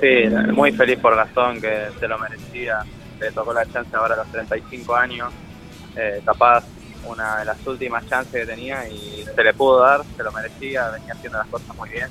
Sí, 0.00 0.24
muy 0.52 0.72
feliz 0.72 0.98
por 0.98 1.14
Gastón, 1.14 1.60
que 1.60 1.88
se 1.98 2.08
lo 2.08 2.18
merecía, 2.18 2.78
le 3.20 3.30
tocó 3.32 3.52
la 3.52 3.66
chance 3.66 3.94
ahora 3.94 4.14
a 4.14 4.18
los 4.18 4.28
35 4.28 4.96
años, 4.96 5.30
eh, 5.96 6.22
capaz 6.24 6.64
una 7.06 7.38
de 7.38 7.44
las 7.44 7.66
últimas 7.66 8.06
chances 8.08 8.32
que 8.32 8.46
tenía 8.46 8.88
y 8.88 9.24
se 9.24 9.44
le 9.44 9.54
pudo 9.54 9.80
dar, 9.80 10.02
se 10.16 10.22
lo 10.22 10.32
merecía, 10.32 10.90
venía 10.90 11.12
haciendo 11.12 11.38
las 11.38 11.48
cosas 11.48 11.76
muy 11.76 11.88
bien 11.90 12.08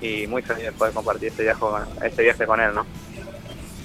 y 0.00 0.26
muy 0.26 0.42
feliz 0.42 0.64
de 0.64 0.72
poder 0.72 0.92
compartir 0.92 1.28
este 1.28 1.44
viaje 1.44 1.60
con, 1.60 1.82
este 2.02 2.22
viaje 2.22 2.46
con 2.46 2.60
él, 2.60 2.74
¿no? 2.74 2.86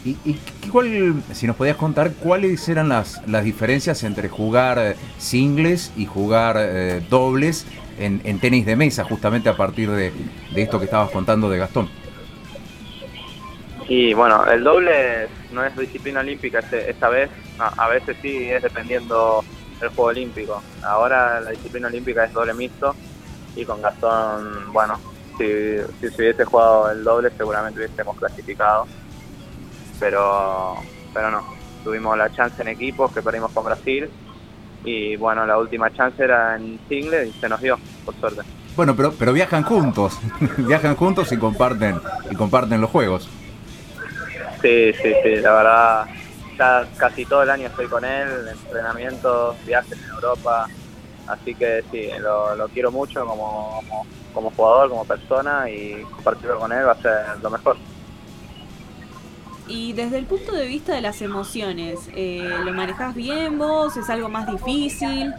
¿Y, 0.06 0.18
y 0.24 0.40
cuál, 0.70 1.22
si 1.34 1.46
nos 1.46 1.56
podías 1.58 1.76
contar, 1.76 2.14
cuáles 2.14 2.68
eran 2.70 2.90
las, 2.90 3.22
las 3.28 3.44
diferencias 3.44 4.04
entre 4.04 4.30
jugar 4.30 4.80
eh, 4.80 4.96
singles 5.18 5.92
y 5.98 6.06
jugar 6.06 6.56
eh, 6.58 7.02
dobles 7.10 7.66
en, 8.00 8.22
en, 8.24 8.40
tenis 8.40 8.66
de 8.66 8.78
mesa, 8.78 9.04
justamente 9.04 9.50
a 9.50 9.58
partir 9.58 9.92
de, 9.92 10.14
de 10.54 10.62
esto 10.62 10.80
que 10.80 10.86
estabas 10.86 11.12
contando 11.12 11.50
de 11.50 11.58
Gastón? 11.58 11.90
Y 13.90 14.14
bueno, 14.14 14.46
el 14.46 14.64
doble 14.64 15.28
no 15.52 15.66
es 15.66 15.76
disciplina 15.76 16.22
olímpica 16.22 16.60
este, 16.60 16.90
esta 16.90 17.10
vez, 17.10 17.30
a 17.58 17.90
veces 17.90 18.16
sí, 18.22 18.50
es 18.50 18.62
dependiendo 18.62 19.44
el 19.82 19.90
Juego 19.90 20.10
Olímpico. 20.10 20.62
Ahora 20.84 21.40
la 21.40 21.52
disciplina 21.52 21.88
olímpica 21.88 22.26
es 22.26 22.34
doble 22.34 22.54
mixto 22.54 22.96
y 23.56 23.66
con 23.66 23.82
Gastón, 23.82 24.72
bueno, 24.72 25.00
si, 25.38 25.46
si 26.00 26.10
se 26.10 26.22
hubiese 26.22 26.46
jugado 26.46 26.92
el 26.92 27.04
doble 27.04 27.32
seguramente 27.36 27.80
hubiésemos 27.80 28.18
clasificado, 28.18 28.88
pero, 30.00 30.76
pero 31.14 31.32
no, 31.32 31.44
tuvimos 31.84 32.18
la 32.18 32.32
chance 32.32 32.62
en 32.62 32.70
equipos 32.70 33.12
que 33.12 33.22
perdimos 33.22 33.52
con 33.52 33.66
Brasil 33.66 34.10
y 34.84 35.16
bueno, 35.18 35.46
la 35.46 35.58
última 35.58 35.92
chance 35.92 36.24
era 36.24 36.56
en 36.56 36.80
single 36.88 37.28
y 37.28 37.32
se 37.34 37.50
nos 37.50 37.62
dio, 37.62 37.78
por 38.06 38.16
suerte. 38.16 38.42
Bueno, 38.76 38.96
pero, 38.96 39.12
pero 39.12 39.34
viajan 39.34 39.64
juntos, 39.64 40.18
viajan 40.58 40.96
juntos 40.96 41.32
y 41.32 41.38
comparten, 41.38 42.00
y 42.30 42.36
comparten 42.36 42.80
los 42.80 42.90
juegos. 42.90 43.28
Sí, 44.62 44.94
sí, 44.94 45.14
sí, 45.24 45.36
la 45.38 45.54
verdad 45.54 46.06
casi 46.98 47.26
todo 47.26 47.44
el 47.44 47.50
año 47.50 47.68
estoy 47.68 47.88
con 47.88 48.04
él, 48.04 48.28
entrenamientos, 48.50 49.56
viajes 49.66 49.98
en 50.04 50.10
Europa, 50.10 50.68
así 51.28 51.56
que 51.56 51.84
sí, 51.90 52.10
lo, 52.20 52.68
quiero 52.70 52.92
mucho 52.92 53.26
como, 53.26 53.82
como, 54.34 54.52
jugador, 54.52 54.90
como 54.90 55.06
persona 55.06 55.70
y 55.70 56.04
compartirlo 56.04 56.60
con 56.60 56.72
él 56.72 56.86
va 56.86 56.92
a 56.92 57.02
ser 57.02 57.40
lo 57.42 57.50
mejor. 57.50 57.78
Y 59.68 59.94
desde 59.94 60.18
el 60.18 60.26
punto 60.26 60.52
de 60.52 60.66
vista 60.66 60.94
de 60.94 61.02
las 61.02 61.22
emociones, 61.22 62.10
eh, 62.16 62.50
¿lo 62.66 62.74
manejás 62.74 63.14
bien 63.14 63.58
vos? 63.58 63.96
¿Es 63.98 64.10
algo 64.10 64.28
más 64.28 64.52
difícil? 64.52 65.32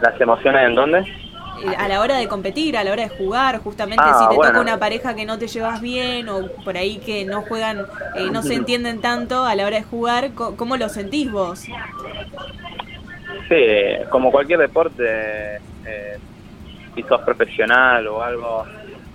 ¿Las 0.00 0.20
emociones 0.20 0.68
en 0.68 0.74
dónde? 0.74 1.21
Eh, 1.62 1.74
a 1.78 1.86
la 1.86 2.00
hora 2.00 2.16
de 2.16 2.26
competir, 2.26 2.76
a 2.76 2.82
la 2.84 2.90
hora 2.92 3.04
de 3.04 3.08
jugar, 3.08 3.58
justamente 3.60 4.04
Ah, 4.04 4.18
si 4.18 4.28
te 4.28 4.34
bueno. 4.34 4.50
toca 4.52 4.60
una 4.60 4.78
pareja 4.78 5.14
que 5.14 5.24
no 5.24 5.38
te 5.38 5.46
llevas 5.46 5.80
bien 5.80 6.28
o 6.28 6.48
por 6.64 6.76
ahí 6.76 6.98
que 6.98 7.24
no 7.24 7.42
juegan, 7.42 7.86
eh, 8.16 8.30
no 8.32 8.42
se 8.42 8.54
entienden 8.54 9.00
tanto 9.00 9.44
a 9.44 9.54
la 9.54 9.66
hora 9.66 9.76
de 9.76 9.82
jugar, 9.84 10.32
¿cómo 10.34 10.76
lo 10.76 10.88
sentís 10.88 11.30
vos? 11.30 11.60
Sí, 13.48 13.64
como 14.10 14.30
cualquier 14.32 14.58
deporte, 14.60 15.04
eh, 15.86 16.18
si 16.94 17.02
sos 17.04 17.20
profesional 17.22 18.06
o 18.08 18.22
algo, 18.22 18.64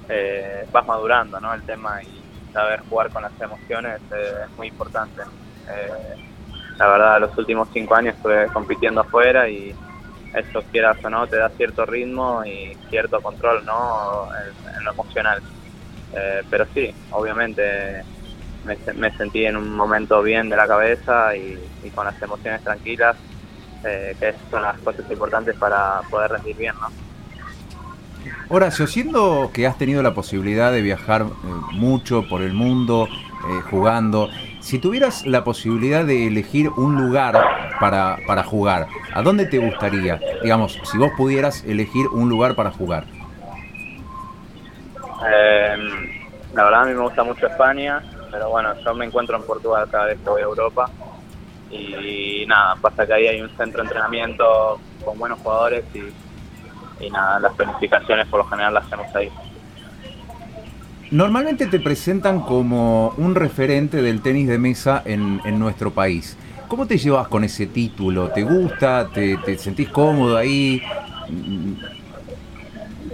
eh, 0.09 0.65
vas 0.71 0.85
madurando, 0.87 1.39
¿no? 1.39 1.53
El 1.53 1.63
tema 1.63 2.01
y 2.03 2.21
saber 2.53 2.79
jugar 2.89 3.09
con 3.09 3.23
las 3.23 3.39
emociones 3.41 3.99
es 4.11 4.57
muy 4.57 4.67
importante. 4.67 5.21
Eh, 5.69 6.15
la 6.77 6.87
verdad, 6.87 7.19
los 7.19 7.37
últimos 7.37 7.67
cinco 7.73 7.95
años 7.95 8.15
estuve 8.15 8.47
compitiendo 8.47 9.01
afuera 9.01 9.49
y 9.49 9.73
eso, 10.33 10.63
quieras 10.71 10.97
o 11.03 11.09
no, 11.09 11.27
te 11.27 11.37
da 11.37 11.49
cierto 11.49 11.85
ritmo 11.85 12.43
y 12.45 12.75
cierto 12.89 13.21
control, 13.21 13.65
¿no? 13.65 14.27
En, 14.77 14.83
lo 14.83 14.91
emocional. 14.91 15.41
Eh, 16.13 16.41
pero 16.49 16.65
sí, 16.73 16.93
obviamente 17.11 18.03
me, 18.65 18.77
me 18.93 19.11
sentí 19.17 19.45
en 19.45 19.57
un 19.57 19.75
momento 19.75 20.21
bien 20.21 20.49
de 20.49 20.55
la 20.55 20.67
cabeza 20.67 21.35
y, 21.35 21.59
y 21.83 21.89
con 21.89 22.05
las 22.05 22.21
emociones 22.21 22.63
tranquilas 22.63 23.17
eh, 23.83 24.15
que 24.19 24.33
son 24.49 24.63
las 24.63 24.77
cosas 24.79 25.09
importantes 25.11 25.55
para 25.55 26.01
poder 26.09 26.31
rendir 26.31 26.57
bien, 26.57 26.73
¿no? 26.81 26.87
Horacio, 28.49 28.87
siendo 28.87 29.51
que 29.53 29.67
has 29.67 29.77
tenido 29.77 30.01
la 30.01 30.13
posibilidad 30.13 30.71
de 30.71 30.81
viajar 30.81 31.21
eh, 31.21 31.25
mucho 31.73 32.27
por 32.27 32.41
el 32.41 32.53
mundo 32.53 33.07
eh, 33.07 33.61
jugando, 33.69 34.29
si 34.67 34.79
tuvieras 34.79 35.25
la 35.25 35.45
posibilidad 35.45 36.03
de 36.03 36.27
elegir 36.27 36.69
un 36.75 36.97
lugar 36.97 37.41
para, 37.79 38.17
para 38.27 38.43
jugar, 38.43 38.87
¿a 39.13 39.21
dónde 39.21 39.45
te 39.45 39.59
gustaría? 39.59 40.19
Digamos, 40.43 40.77
si 40.83 40.97
vos 40.97 41.09
pudieras 41.15 41.63
elegir 41.63 42.05
un 42.09 42.27
lugar 42.27 42.53
para 42.53 42.71
jugar. 42.71 43.05
Eh, 45.25 45.77
la 46.53 46.63
verdad 46.65 46.81
a 46.81 46.85
mí 46.85 46.93
me 46.93 46.99
gusta 46.99 47.23
mucho 47.23 47.47
España, 47.47 48.03
pero 48.29 48.49
bueno, 48.49 48.73
yo 48.83 48.93
me 48.93 49.05
encuentro 49.05 49.37
en 49.37 49.43
Portugal 49.43 49.87
cada 49.89 50.07
vez 50.07 50.19
que 50.21 50.29
voy 50.29 50.41
a 50.41 50.45
Europa 50.45 50.89
y 51.71 52.45
nada, 52.45 52.75
pasa 52.81 53.07
que 53.07 53.13
ahí 53.13 53.27
hay 53.27 53.41
un 53.41 53.49
centro 53.51 53.81
de 53.81 53.87
entrenamiento 53.87 54.81
con 55.05 55.17
buenos 55.17 55.39
jugadores 55.39 55.85
y, 55.93 57.05
y 57.05 57.09
nada, 57.09 57.39
las 57.39 57.53
planificaciones 57.53 58.27
por 58.27 58.39
lo 58.39 58.45
general 58.49 58.73
las 58.73 58.85
hacemos 58.85 59.15
ahí. 59.15 59.31
Normalmente 61.09 61.67
te 61.67 61.79
presentan 61.79 62.41
como 62.41 63.13
un 63.17 63.35
referente 63.35 64.01
del 64.01 64.21
tenis 64.21 64.47
de 64.47 64.57
mesa 64.57 65.01
en, 65.05 65.41
en 65.45 65.57
nuestro 65.57 65.93
país. 65.93 66.37
¿Cómo 66.67 66.85
te 66.85 66.97
llevas 66.97 67.29
con 67.29 67.45
ese 67.45 67.67
título? 67.67 68.29
¿Te 68.29 68.43
gusta? 68.43 69.09
¿Te, 69.13 69.37
te 69.37 69.57
sentís 69.57 69.87
cómodo 69.89 70.35
ahí? 70.35 70.81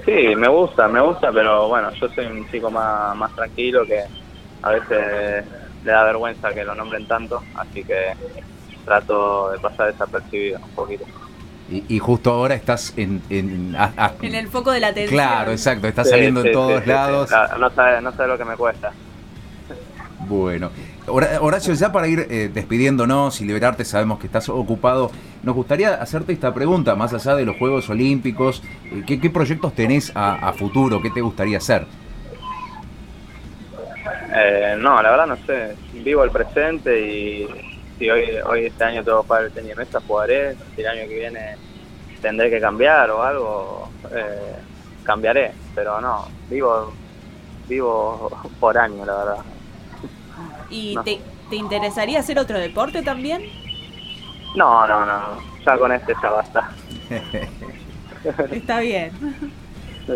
Sí, 0.06 0.36
me 0.36 0.50
gusta, 0.50 0.88
me 0.88 1.02
gusta, 1.02 1.32
pero 1.32 1.68
bueno, 1.68 1.92
yo 2.02 2.10
soy 2.10 2.26
un 2.26 2.48
chico 2.50 2.70
más, 2.72 3.16
más 3.16 3.34
tranquilo 3.36 3.86
que 3.86 4.04
a 4.64 4.72
veces 4.72 5.46
le 5.84 5.92
da 5.92 6.04
vergüenza 6.04 6.54
que 6.54 6.64
lo 6.64 6.76
nombren 6.76 7.06
tanto, 7.08 7.42
así 7.56 7.84
que 7.84 8.14
trato 8.86 9.52
de 9.52 9.60
pasar 9.60 9.92
desapercibido 9.92 10.60
un 10.64 10.74
poquito. 10.74 11.06
Y, 11.70 11.84
y 11.96 12.00
justo 12.00 12.32
ahora 12.32 12.56
estás 12.56 12.94
en... 12.98 13.22
en- 13.30 13.76
ah, 13.78 13.92
ah, 13.98 14.12
En 14.22 14.36
el 14.36 14.48
foco 14.50 14.72
de 14.72 14.80
la 14.82 14.88
atención. 14.88 15.16
Claro, 15.18 15.52
exacto, 15.52 15.88
estás 15.88 16.08
Sí, 16.08 16.12
saliendo 16.12 16.42
sí, 16.42 16.48
en 16.48 16.54
todos 16.54 16.78
sí, 16.80 16.84
sí. 16.84 16.90
lados. 16.90 17.30
Claro, 17.30 17.58
no 17.58 17.70
sabe, 17.70 18.02
no 18.02 18.12
sabe 18.12 18.28
lo 18.28 18.38
que 18.38 18.46
me 18.46 18.56
cuesta. 18.56 18.92
Bueno, 20.28 20.70
Hora- 21.08 21.42
Horacio, 21.42 21.74
ya 21.74 21.92
para 21.92 22.08
ir 22.08 22.28
eh, 22.30 22.50
despidiéndonos 22.54 23.42
y 23.42 23.46
liberarte, 23.46 23.84
sabemos 23.84 24.20
que 24.20 24.28
estás 24.28 24.48
ocupado. 24.50 25.12
Nos 25.42 25.54
gustaría 25.56 25.96
hacerte 25.96 26.32
esta 26.32 26.54
pregunta, 26.54 26.96
más 26.96 27.14
allá 27.14 27.36
de 27.36 27.44
los 27.46 27.58
Juegos 27.58 27.90
Olímpicos, 27.90 28.64
eh, 28.92 29.04
¿qué, 29.06 29.20
qué 29.20 29.30
proyectos 29.30 29.74
tenés 29.74 30.12
a, 30.16 30.36
a 30.48 30.54
futuro? 30.54 31.02
¿Qué 31.02 31.10
te 31.10 31.20
gustaría 31.22 31.58
hacer? 31.58 31.86
Eh, 34.36 34.76
no, 34.80 35.02
la 35.02 35.12
verdad 35.12 35.28
no 35.28 35.38
sé. 35.46 35.76
Vivo 35.94 36.24
el 36.24 36.32
presente 36.32 37.00
y 37.00 37.48
si 37.98 38.10
hoy, 38.10 38.24
hoy 38.46 38.66
este 38.66 38.84
año 38.84 39.04
tengo 39.04 39.22
que 39.22 39.28
jugar 39.28 39.44
el 39.46 39.52
tenis 39.52 39.70
de 39.70 39.76
mesa, 39.76 40.02
jugaré. 40.08 40.56
Si 40.76 40.82
el 40.82 40.88
año 40.88 41.08
que 41.08 41.16
viene 41.20 41.56
tendré 42.22 42.50
que 42.50 42.60
cambiar 42.60 43.10
o 43.12 43.22
algo, 43.24 43.90
eh, 44.12 44.56
cambiaré. 45.04 45.52
Pero 45.76 46.00
no, 46.02 46.28
vivo, 46.50 46.94
vivo 47.68 48.32
por 48.60 48.78
año, 48.78 49.06
la 49.06 49.16
verdad. 49.16 49.38
¿Y 50.70 50.96
No. 50.96 51.04
te, 51.04 51.20
te 51.50 51.56
interesaría 51.56 52.20
hacer 52.20 52.40
otro 52.40 52.58
deporte 52.60 53.04
también? 53.04 53.44
No, 54.56 54.88
no, 54.88 55.06
no. 55.06 55.22
Ya 55.66 55.78
con 55.78 55.92
este 55.92 56.14
ya 56.22 56.30
basta. 56.30 56.72
Está 58.52 58.80
bien. 58.80 59.12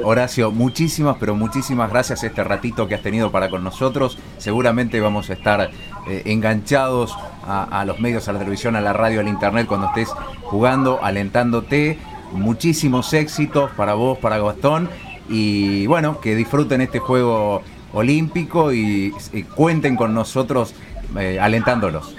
Horacio, 0.04 0.52
muchísimas, 0.52 1.16
pero 1.18 1.34
muchísimas 1.36 1.90
gracias 1.90 2.24
este 2.24 2.44
ratito 2.44 2.88
que 2.88 2.96
has 2.96 3.02
tenido 3.02 3.32
para 3.32 3.50
con 3.50 3.64
nosotros. 3.64 4.18
Seguramente 4.38 5.00
vamos 5.00 5.30
a 5.30 5.34
estar 5.34 5.70
eh, 6.08 6.24
enganchados 6.26 7.16
a, 7.46 7.64
a 7.64 7.86
los 7.86 8.00
medios, 8.00 8.28
a 8.28 8.34
la 8.34 8.40
televisión, 8.40 8.76
a 8.76 8.82
la 8.82 8.94
radio, 8.94 9.20
al 9.20 9.28
internet 9.28 9.68
cuando 9.68 9.88
estés 9.88 10.10
jugando, 10.44 11.00
alentándote. 11.04 12.00
Muchísimos 12.32 13.14
éxitos 13.14 13.72
para 13.72 13.94
vos, 13.94 14.18
para 14.18 14.38
Gastón. 14.38 14.90
Y 15.30 15.88
bueno, 15.88 16.20
que 16.20 16.36
disfruten 16.36 16.82
este 16.82 17.00
juego 17.00 17.62
olímpico 17.94 18.74
y, 18.74 19.14
y 19.34 19.44
cuenten 19.44 19.96
con 19.96 20.14
nosotros 20.14 20.74
eh, 21.18 21.40
alentándolos. 21.40 22.16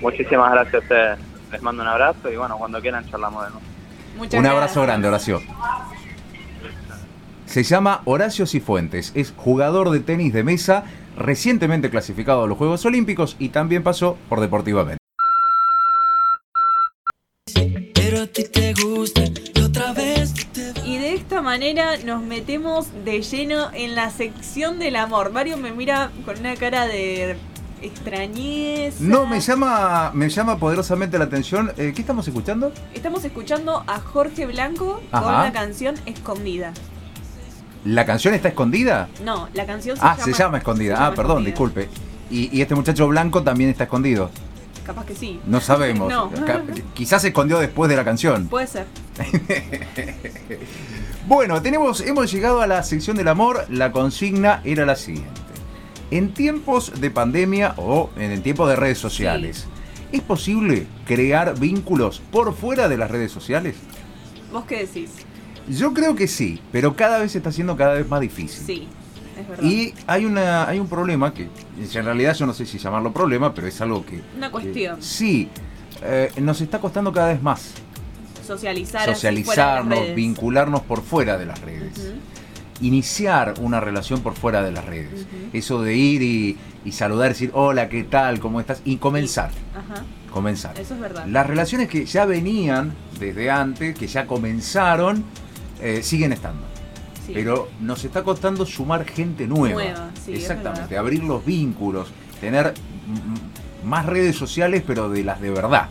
Muchísimas 0.00 0.52
gracias 0.52 0.74
a 0.74 0.78
ustedes. 0.78 1.18
Les 1.52 1.62
mando 1.62 1.82
un 1.82 1.88
abrazo 1.88 2.30
y 2.30 2.36
bueno, 2.36 2.58
cuando 2.58 2.80
quieran 2.80 3.08
charlamos 3.08 3.44
de 3.44 3.50
nuevo. 3.50 3.66
Muchas 4.18 4.40
Un 4.40 4.46
abrazo 4.46 4.82
grande, 4.82 5.08
Horacio. 5.08 5.40
Se 7.46 7.62
llama 7.62 8.02
Horacio 8.04 8.44
Cifuentes, 8.46 9.12
es 9.14 9.32
jugador 9.36 9.90
de 9.90 10.00
tenis 10.00 10.32
de 10.32 10.42
mesa, 10.42 10.84
recientemente 11.16 11.90
clasificado 11.90 12.44
a 12.44 12.46
los 12.46 12.58
Juegos 12.58 12.84
Olímpicos 12.84 13.36
y 13.38 13.48
también 13.50 13.82
pasó 13.82 14.18
por 14.28 14.40
Deportivamente. 14.40 14.98
Pero 17.94 18.22
a 18.22 18.26
ti 18.26 18.44
te 18.44 18.74
gusta 18.74 19.22
y 19.24 19.60
otra 19.60 19.92
vez 19.92 20.34
te 20.52 20.72
Y 20.84 20.98
de 20.98 21.14
esta 21.14 21.40
manera 21.40 21.96
nos 22.04 22.22
metemos 22.22 22.88
de 23.04 23.22
lleno 23.22 23.70
en 23.72 23.94
la 23.94 24.10
sección 24.10 24.78
del 24.78 24.96
amor. 24.96 25.32
Mario 25.32 25.56
me 25.56 25.72
mira 25.72 26.10
con 26.24 26.38
una 26.38 26.54
cara 26.56 26.86
de 26.86 27.36
extrañeza. 27.80 28.98
No, 29.00 29.26
me 29.26 29.40
llama, 29.40 30.10
me 30.12 30.28
llama 30.28 30.58
poderosamente 30.58 31.16
la 31.16 31.24
atención. 31.24 31.72
eh, 31.76 31.92
¿Qué 31.94 32.00
estamos 32.00 32.26
escuchando? 32.26 32.72
Estamos 32.92 33.24
escuchando 33.24 33.84
a 33.86 34.00
Jorge 34.00 34.46
Blanco 34.46 35.00
con 35.10 35.32
la 35.32 35.52
canción 35.52 35.94
Escondida. 36.06 36.72
¿La 37.86 38.04
canción 38.04 38.34
está 38.34 38.48
escondida? 38.48 39.08
No, 39.24 39.48
la 39.54 39.64
canción 39.64 39.96
se 39.96 40.02
Ah, 40.04 40.12
llama... 40.16 40.24
se 40.24 40.32
llama 40.32 40.58
escondida. 40.58 40.94
se 40.96 41.00
llama 41.00 41.12
ah, 41.12 41.14
perdón, 41.14 41.46
Escondida. 41.46 41.50
disculpe. 41.50 41.88
Y, 42.30 42.56
y 42.56 42.60
este 42.62 42.74
muchacho 42.74 43.06
blanco 43.08 43.42
también 43.42 43.70
está 43.70 43.84
escondido. 43.84 44.30
Capaz 44.84 45.04
que 45.06 45.14
sí. 45.14 45.40
No 45.46 45.60
sabemos. 45.60 46.12
No. 46.12 46.30
Quizás 46.94 47.22
se 47.22 47.28
escondió 47.28 47.58
después 47.58 47.88
de 47.88 47.96
la 47.96 48.04
canción. 48.04 48.46
Puede 48.50 48.66
ser. 48.66 48.86
Bueno, 51.28 51.60
tenemos, 51.60 52.00
hemos 52.02 52.30
llegado 52.30 52.60
a 52.60 52.68
la 52.68 52.82
sección 52.84 53.16
del 53.16 53.26
amor. 53.28 53.66
La 53.68 53.90
consigna 53.90 54.60
era 54.64 54.86
la 54.86 54.94
siguiente. 54.94 55.30
En 56.12 56.32
tiempos 56.32 57.00
de 57.00 57.10
pandemia 57.10 57.74
o 57.78 58.10
en 58.16 58.30
el 58.30 58.42
tiempo 58.42 58.68
de 58.68 58.76
redes 58.76 58.98
sociales, 58.98 59.66
¿es 60.12 60.20
posible 60.20 60.86
crear 61.04 61.58
vínculos 61.58 62.22
por 62.30 62.54
fuera 62.54 62.88
de 62.88 62.96
las 62.96 63.10
redes 63.10 63.32
sociales? 63.32 63.74
¿Vos 64.52 64.66
qué 64.66 64.86
decís? 64.86 65.10
Yo 65.68 65.92
creo 65.92 66.14
que 66.14 66.28
sí, 66.28 66.60
pero 66.72 66.94
cada 66.96 67.18
vez 67.18 67.32
se 67.32 67.38
está 67.38 67.50
haciendo 67.50 67.76
cada 67.76 67.94
vez 67.94 68.08
más 68.08 68.20
difícil. 68.20 68.64
Sí, 68.66 68.88
es 69.40 69.48
verdad. 69.48 69.64
Y 69.64 69.94
hay 70.06 70.24
una 70.24 70.68
hay 70.68 70.78
un 70.78 70.88
problema 70.88 71.32
que 71.34 71.48
en 71.78 72.04
realidad 72.04 72.34
yo 72.34 72.46
no 72.46 72.52
sé 72.54 72.66
si 72.66 72.78
llamarlo 72.78 73.12
problema, 73.12 73.52
pero 73.54 73.66
es 73.66 73.80
algo 73.80 74.04
que 74.06 74.22
Una 74.36 74.46
que- 74.46 74.52
cuestión. 74.52 75.02
sí, 75.02 75.48
eh, 76.02 76.30
nos 76.40 76.60
está 76.60 76.78
costando 76.80 77.12
cada 77.12 77.28
vez 77.28 77.42
más 77.42 77.72
Socializar. 78.46 79.06
socializarnos, 79.12 80.14
vincularnos 80.14 80.82
por 80.82 81.02
fuera 81.02 81.36
de 81.36 81.46
las 81.46 81.60
redes. 81.60 82.12
Iniciar 82.82 83.54
una 83.60 83.80
relación 83.80 84.20
por 84.20 84.34
fuera 84.34 84.62
de 84.62 84.70
las 84.70 84.84
redes. 84.84 85.26
Eso 85.54 85.82
de 85.82 85.96
ir 85.96 86.20
y, 86.22 86.56
y 86.84 86.92
saludar, 86.92 87.30
decir 87.30 87.50
hola, 87.54 87.88
¿qué 87.88 88.04
tal? 88.04 88.38
¿Cómo 88.38 88.60
estás? 88.60 88.82
Y 88.84 88.98
comenzar. 88.98 89.50
Ajá, 89.74 90.04
Comenzar. 90.30 90.78
eso 90.78 90.92
es 90.94 91.00
verdad. 91.00 91.24
Las 91.26 91.46
relaciones 91.46 91.88
que 91.88 92.04
ya 92.04 92.26
venían 92.26 92.92
desde 93.18 93.50
antes, 93.50 93.98
que 93.98 94.06
ya 94.06 94.26
comenzaron, 94.26 95.24
eh, 95.80 96.02
siguen 96.02 96.32
estando. 96.32 96.62
Sí. 97.26 97.32
Pero 97.34 97.68
nos 97.80 98.04
está 98.04 98.22
costando 98.22 98.64
sumar 98.66 99.04
gente 99.04 99.46
nueva. 99.48 99.74
Nueva, 99.82 100.10
sí, 100.24 100.32
Exactamente, 100.34 100.96
abrir 100.96 101.24
los 101.24 101.44
vínculos, 101.44 102.08
tener 102.40 102.72
más 103.84 104.06
redes 104.06 104.36
sociales, 104.36 104.82
pero 104.86 105.08
de 105.10 105.24
las 105.24 105.40
de 105.40 105.50
verdad. 105.50 105.88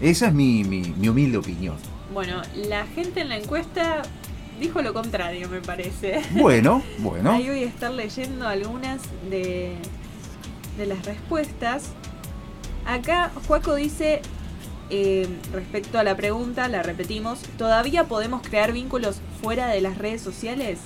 Esa 0.00 0.28
es 0.28 0.34
mi, 0.34 0.64
mi- 0.64 0.92
mi 0.96 1.08
humilde 1.08 1.38
opinión. 1.38 1.76
Bueno, 2.12 2.42
la 2.54 2.86
gente 2.88 3.20
en 3.20 3.28
la 3.28 3.36
encuesta 3.38 4.02
dijo 4.60 4.82
lo 4.82 4.92
contrario, 4.92 5.48
me 5.48 5.60
parece. 5.60 6.20
Bueno, 6.32 6.82
bueno. 6.98 7.32
Ahí 7.32 7.48
voy 7.48 7.62
a 7.62 7.66
estar 7.66 7.92
leyendo 7.92 8.46
algunas 8.48 9.00
de, 9.30 9.76
de 10.76 10.86
las 10.86 11.04
respuestas. 11.06 11.90
Acá 12.86 13.30
Juaco 13.46 13.74
dice, 13.76 14.20
eh, 14.90 15.26
respecto 15.52 15.98
a 15.98 16.04
la 16.04 16.16
pregunta, 16.16 16.68
la 16.68 16.82
repetimos, 16.82 17.40
¿todavía 17.58 18.04
podemos 18.04 18.42
crear 18.42 18.72
vínculos 18.72 19.16
fuera 19.42 19.68
de 19.68 19.80
las 19.80 19.98
redes 19.98 20.20
sociales? 20.22 20.78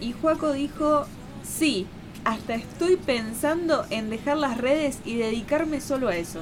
Y 0.00 0.12
Juaco 0.12 0.52
dijo, 0.52 1.06
sí, 1.42 1.86
hasta 2.24 2.54
estoy 2.54 2.96
pensando 2.96 3.84
en 3.90 4.10
dejar 4.10 4.36
las 4.38 4.58
redes 4.58 4.98
y 5.04 5.16
dedicarme 5.16 5.80
solo 5.80 6.08
a 6.08 6.16
eso. 6.16 6.40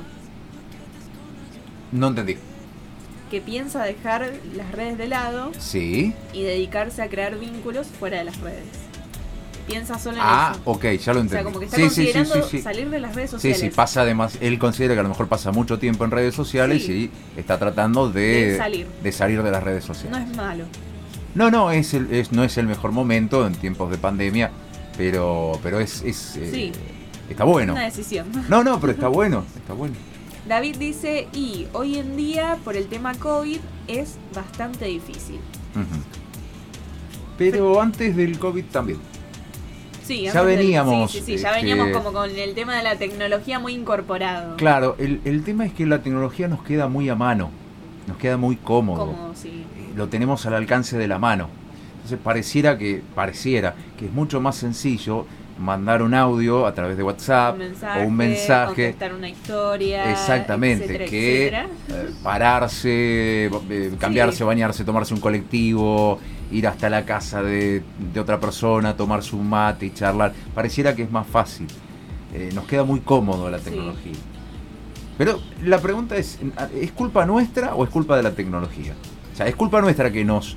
No 1.92 2.08
entendí. 2.08 2.36
Que 3.30 3.40
piensa 3.40 3.82
dejar 3.84 4.32
las 4.56 4.70
redes 4.72 4.98
de 4.98 5.08
lado 5.08 5.52
Sí. 5.58 6.14
y 6.32 6.42
dedicarse 6.42 7.02
a 7.02 7.08
crear 7.08 7.38
vínculos 7.38 7.86
fuera 7.88 8.18
de 8.18 8.24
las 8.24 8.38
redes. 8.40 8.66
Piensa 9.66 9.98
solo 9.98 10.16
en 10.18 10.22
Ah, 10.24 10.52
eso. 10.52 10.60
ok, 10.70 10.84
ya 10.84 11.12
lo 11.14 11.20
O 11.20 11.22
entendí. 11.22 11.28
sea, 11.30 11.44
como 11.44 11.58
que 11.58 11.64
está 11.64 11.76
sí, 11.78 11.82
sí, 11.84 11.88
sí, 11.88 11.96
considerando 12.12 12.34
sí, 12.48 12.56
sí. 12.58 12.62
salir 12.62 12.90
de 12.90 13.00
las 13.00 13.14
redes 13.14 13.30
Sí, 13.30 13.36
sociales. 13.36 13.60
sí, 13.60 13.70
pasa 13.70 14.02
además, 14.02 14.36
él 14.42 14.58
considera 14.58 14.94
que 14.94 15.00
a 15.00 15.02
lo 15.02 15.08
mejor 15.08 15.28
pasa 15.28 15.52
mucho 15.52 15.78
tiempo 15.78 16.04
en 16.04 16.10
redes 16.10 16.34
sociales 16.34 16.84
Sí. 16.84 17.10
y 17.36 17.40
está 17.40 17.58
tratando 17.58 18.10
de, 18.10 18.50
De 18.52 18.56
salir. 18.58 18.86
de 19.02 19.12
salir 19.12 19.42
de 19.42 19.50
las 19.50 19.62
redes 19.62 19.88
No 19.88 19.94
sociales. 19.94 20.28
es 20.30 20.36
malo. 20.36 20.64
No, 21.34 21.50
no, 21.50 21.70
es 21.70 21.94
el, 21.94 22.12
es, 22.12 22.30
no 22.32 22.44
es 22.44 22.58
el 22.58 22.66
mejor 22.66 22.92
momento 22.92 23.46
en 23.46 23.54
tiempos 23.54 23.90
de 23.90 23.96
pandemia, 23.98 24.50
pero, 24.98 25.58
pero 25.62 25.80
es, 25.80 26.02
es 26.02 26.36
eh, 26.36 26.50
Sí. 26.52 26.72
está 27.30 27.44
bueno. 27.44 27.72
Una 27.72 27.84
decisión. 27.84 28.26
No, 28.48 28.62
no, 28.62 28.78
pero 28.80 28.92
está 28.92 29.08
bueno, 29.08 29.44
está 29.56 29.72
bueno. 29.72 29.94
David 30.46 30.76
dice, 30.76 31.26
y 31.32 31.66
hoy 31.72 31.96
en 31.98 32.18
día, 32.18 32.58
por 32.64 32.76
el 32.76 32.86
tema 32.88 33.14
COVID, 33.14 33.60
es 33.88 34.16
bastante 34.34 34.84
difícil. 34.84 35.40
Pero 37.38 37.80
antes 37.80 38.14
del 38.14 38.38
COVID 38.38 38.64
también. 38.66 38.98
Sí, 40.04 40.22
Ya 40.24 40.44
del- 40.44 40.58
veníamos, 40.58 41.10
sí, 41.10 41.18
sí, 41.20 41.24
sí, 41.24 41.36
ya 41.42 41.48
este- 41.56 41.62
veníamos 41.66 41.96
como 41.96 42.12
con 42.12 42.30
el 42.30 42.54
tema 42.54 42.76
de 42.76 42.82
la 42.82 42.96
tecnología 42.96 43.58
muy 43.58 43.72
incorporado. 43.72 44.56
Claro, 44.56 44.96
el, 44.98 45.20
el 45.24 45.42
tema 45.44 45.64
es 45.64 45.72
que 45.72 45.86
la 45.86 46.02
tecnología 46.02 46.46
nos 46.46 46.62
queda 46.62 46.88
muy 46.88 47.08
a 47.08 47.14
mano, 47.14 47.50
nos 48.06 48.16
queda 48.18 48.36
muy 48.36 48.56
cómodo. 48.56 49.32
Si... 49.34 49.48
eh, 49.48 49.64
lo 49.96 50.08
tenemos 50.08 50.44
al 50.46 50.54
alcance 50.54 50.98
de 50.98 51.08
la 51.08 51.18
mano. 51.18 51.48
Entonces 51.94 52.18
pareciera 52.22 52.76
que, 52.76 53.02
pareciera 53.14 53.74
que 53.98 54.04
es 54.06 54.12
mucho 54.12 54.40
más 54.42 54.56
sencillo 54.56 55.26
mandar 55.58 56.02
un 56.02 56.12
audio 56.14 56.66
a 56.66 56.74
través 56.74 56.96
de 56.98 57.02
WhatsApp 57.04 57.54
un 57.54 57.60
mensaje, 57.60 58.00
o 58.02 58.06
un 58.08 58.14
mensaje. 58.16 58.66
contestar 58.74 59.14
una 59.14 59.28
historia, 59.28 60.10
Exactamente, 60.10 60.84
etcétera, 60.84 61.04
que 61.08 61.46
etcétera. 61.46 61.66
eh, 61.90 62.10
pararse, 62.24 63.46
eh, 63.70 63.92
cambiarse, 63.98 64.38
Sí. 64.38 64.44
bañarse, 64.44 64.84
tomarse 64.84 65.14
un 65.14 65.20
colectivo, 65.20 66.18
ir 66.50 66.66
hasta 66.68 66.88
la 66.90 67.04
casa 67.04 67.42
de, 67.42 67.82
de 68.12 68.20
otra 68.20 68.38
persona, 68.40 68.96
tomarse 68.96 69.34
un 69.36 69.48
mate 69.48 69.86
y 69.86 69.94
charlar. 69.94 70.32
Pareciera 70.54 70.94
que 70.94 71.02
es 71.02 71.10
más 71.10 71.26
fácil. 71.26 71.66
Eh, 72.32 72.50
nos 72.54 72.64
queda 72.66 72.84
muy 72.84 73.00
cómodo 73.00 73.48
la 73.50 73.58
Sí. 73.58 73.64
tecnología. 73.66 74.12
Pero 75.16 75.40
la 75.62 75.78
pregunta 75.80 76.16
es, 76.16 76.38
¿es 76.80 76.90
culpa 76.92 77.24
nuestra 77.24 77.74
o 77.76 77.84
es 77.84 77.90
culpa 77.90 78.16
de 78.16 78.22
la 78.24 78.32
tecnología? 78.32 78.94
O 79.32 79.36
sea, 79.36 79.46
¿es 79.46 79.54
culpa 79.54 79.80
nuestra 79.80 80.10
que 80.10 80.24
nos 80.24 80.56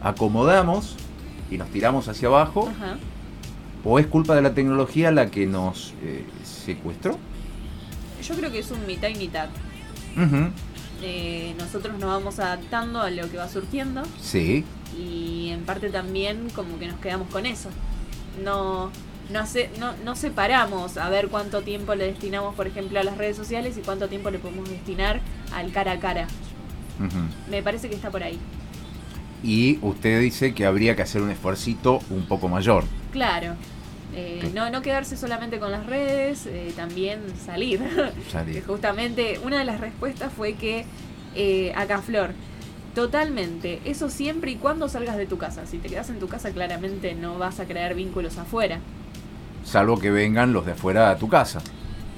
acomodamos 0.00 0.96
y 1.50 1.58
nos 1.58 1.68
tiramos 1.70 2.08
hacia 2.08 2.28
abajo? 2.28 2.68
Ajá. 2.76 2.96
¿O 3.84 3.98
es 3.98 4.06
culpa 4.06 4.36
de 4.36 4.42
la 4.42 4.54
tecnología 4.54 5.10
la 5.10 5.30
que 5.30 5.46
nos 5.46 5.94
eh, 6.04 6.24
secuestró? 6.44 7.18
Yo 8.22 8.34
creo 8.36 8.52
que 8.52 8.60
es 8.60 8.70
un 8.70 8.86
mitad 8.86 9.08
y 9.08 9.16
mitad. 9.16 9.48
Eh, 11.02 11.54
nosotros 11.58 11.98
nos 11.98 12.08
vamos 12.08 12.38
adaptando 12.38 13.00
a 13.00 13.10
lo 13.10 13.28
que 13.28 13.36
va 13.38 13.48
surgiendo 13.48 14.02
Sí. 14.20 14.64
Y 14.98 15.50
en 15.50 15.64
parte 15.64 15.90
también 15.90 16.48
como 16.50 16.78
que 16.78 16.86
nos 16.86 16.98
quedamos 17.00 17.28
con 17.28 17.46
eso. 17.46 17.70
No, 18.42 18.90
no, 19.30 19.40
hace, 19.40 19.70
no, 19.78 19.92
no 20.04 20.16
separamos 20.16 20.96
a 20.96 21.08
ver 21.08 21.28
cuánto 21.28 21.62
tiempo 21.62 21.94
le 21.94 22.04
destinamos, 22.04 22.54
por 22.54 22.66
ejemplo, 22.66 22.98
a 23.00 23.04
las 23.04 23.16
redes 23.16 23.36
sociales 23.36 23.76
y 23.78 23.80
cuánto 23.80 24.08
tiempo 24.08 24.30
le 24.30 24.38
podemos 24.38 24.68
destinar 24.68 25.20
al 25.54 25.72
cara 25.72 25.92
a 25.92 25.98
cara. 26.00 26.26
Me 27.50 27.62
parece 27.62 27.88
que 27.88 27.96
está 27.96 28.10
por 28.10 28.22
ahí. 28.22 28.38
Y 29.42 29.78
usted 29.82 30.20
dice 30.20 30.54
que 30.54 30.66
habría 30.66 30.94
que 30.94 31.02
hacer 31.02 31.20
un 31.20 31.30
esfuercito 31.30 31.98
un 32.10 32.26
poco 32.26 32.48
mayor. 32.48 32.84
Claro. 33.10 33.56
Eh, 34.14 34.50
no, 34.54 34.70
no 34.70 34.82
quedarse 34.82 35.16
solamente 35.16 35.58
con 35.58 35.70
las 35.70 35.86
redes, 35.86 36.46
eh, 36.46 36.72
también 36.76 37.20
salir. 37.44 37.80
Justamente 38.66 39.40
una 39.42 39.58
de 39.58 39.64
las 39.64 39.80
respuestas 39.80 40.32
fue 40.32 40.52
que 40.54 40.84
eh, 41.34 41.72
acá 41.74 42.02
Flor, 42.02 42.32
totalmente, 42.94 43.80
eso 43.84 44.10
siempre 44.10 44.50
y 44.52 44.56
cuando 44.56 44.88
salgas 44.88 45.16
de 45.16 45.26
tu 45.26 45.38
casa. 45.38 45.66
Si 45.66 45.78
te 45.78 45.88
quedas 45.88 46.10
en 46.10 46.18
tu 46.18 46.28
casa 46.28 46.50
claramente 46.50 47.14
no 47.14 47.38
vas 47.38 47.60
a 47.60 47.64
crear 47.64 47.94
vínculos 47.94 48.38
afuera. 48.38 48.80
Salvo 49.64 49.98
que 49.98 50.10
vengan 50.10 50.52
los 50.52 50.66
de 50.66 50.72
afuera 50.72 51.10
a 51.10 51.16
tu 51.16 51.28
casa. 51.28 51.60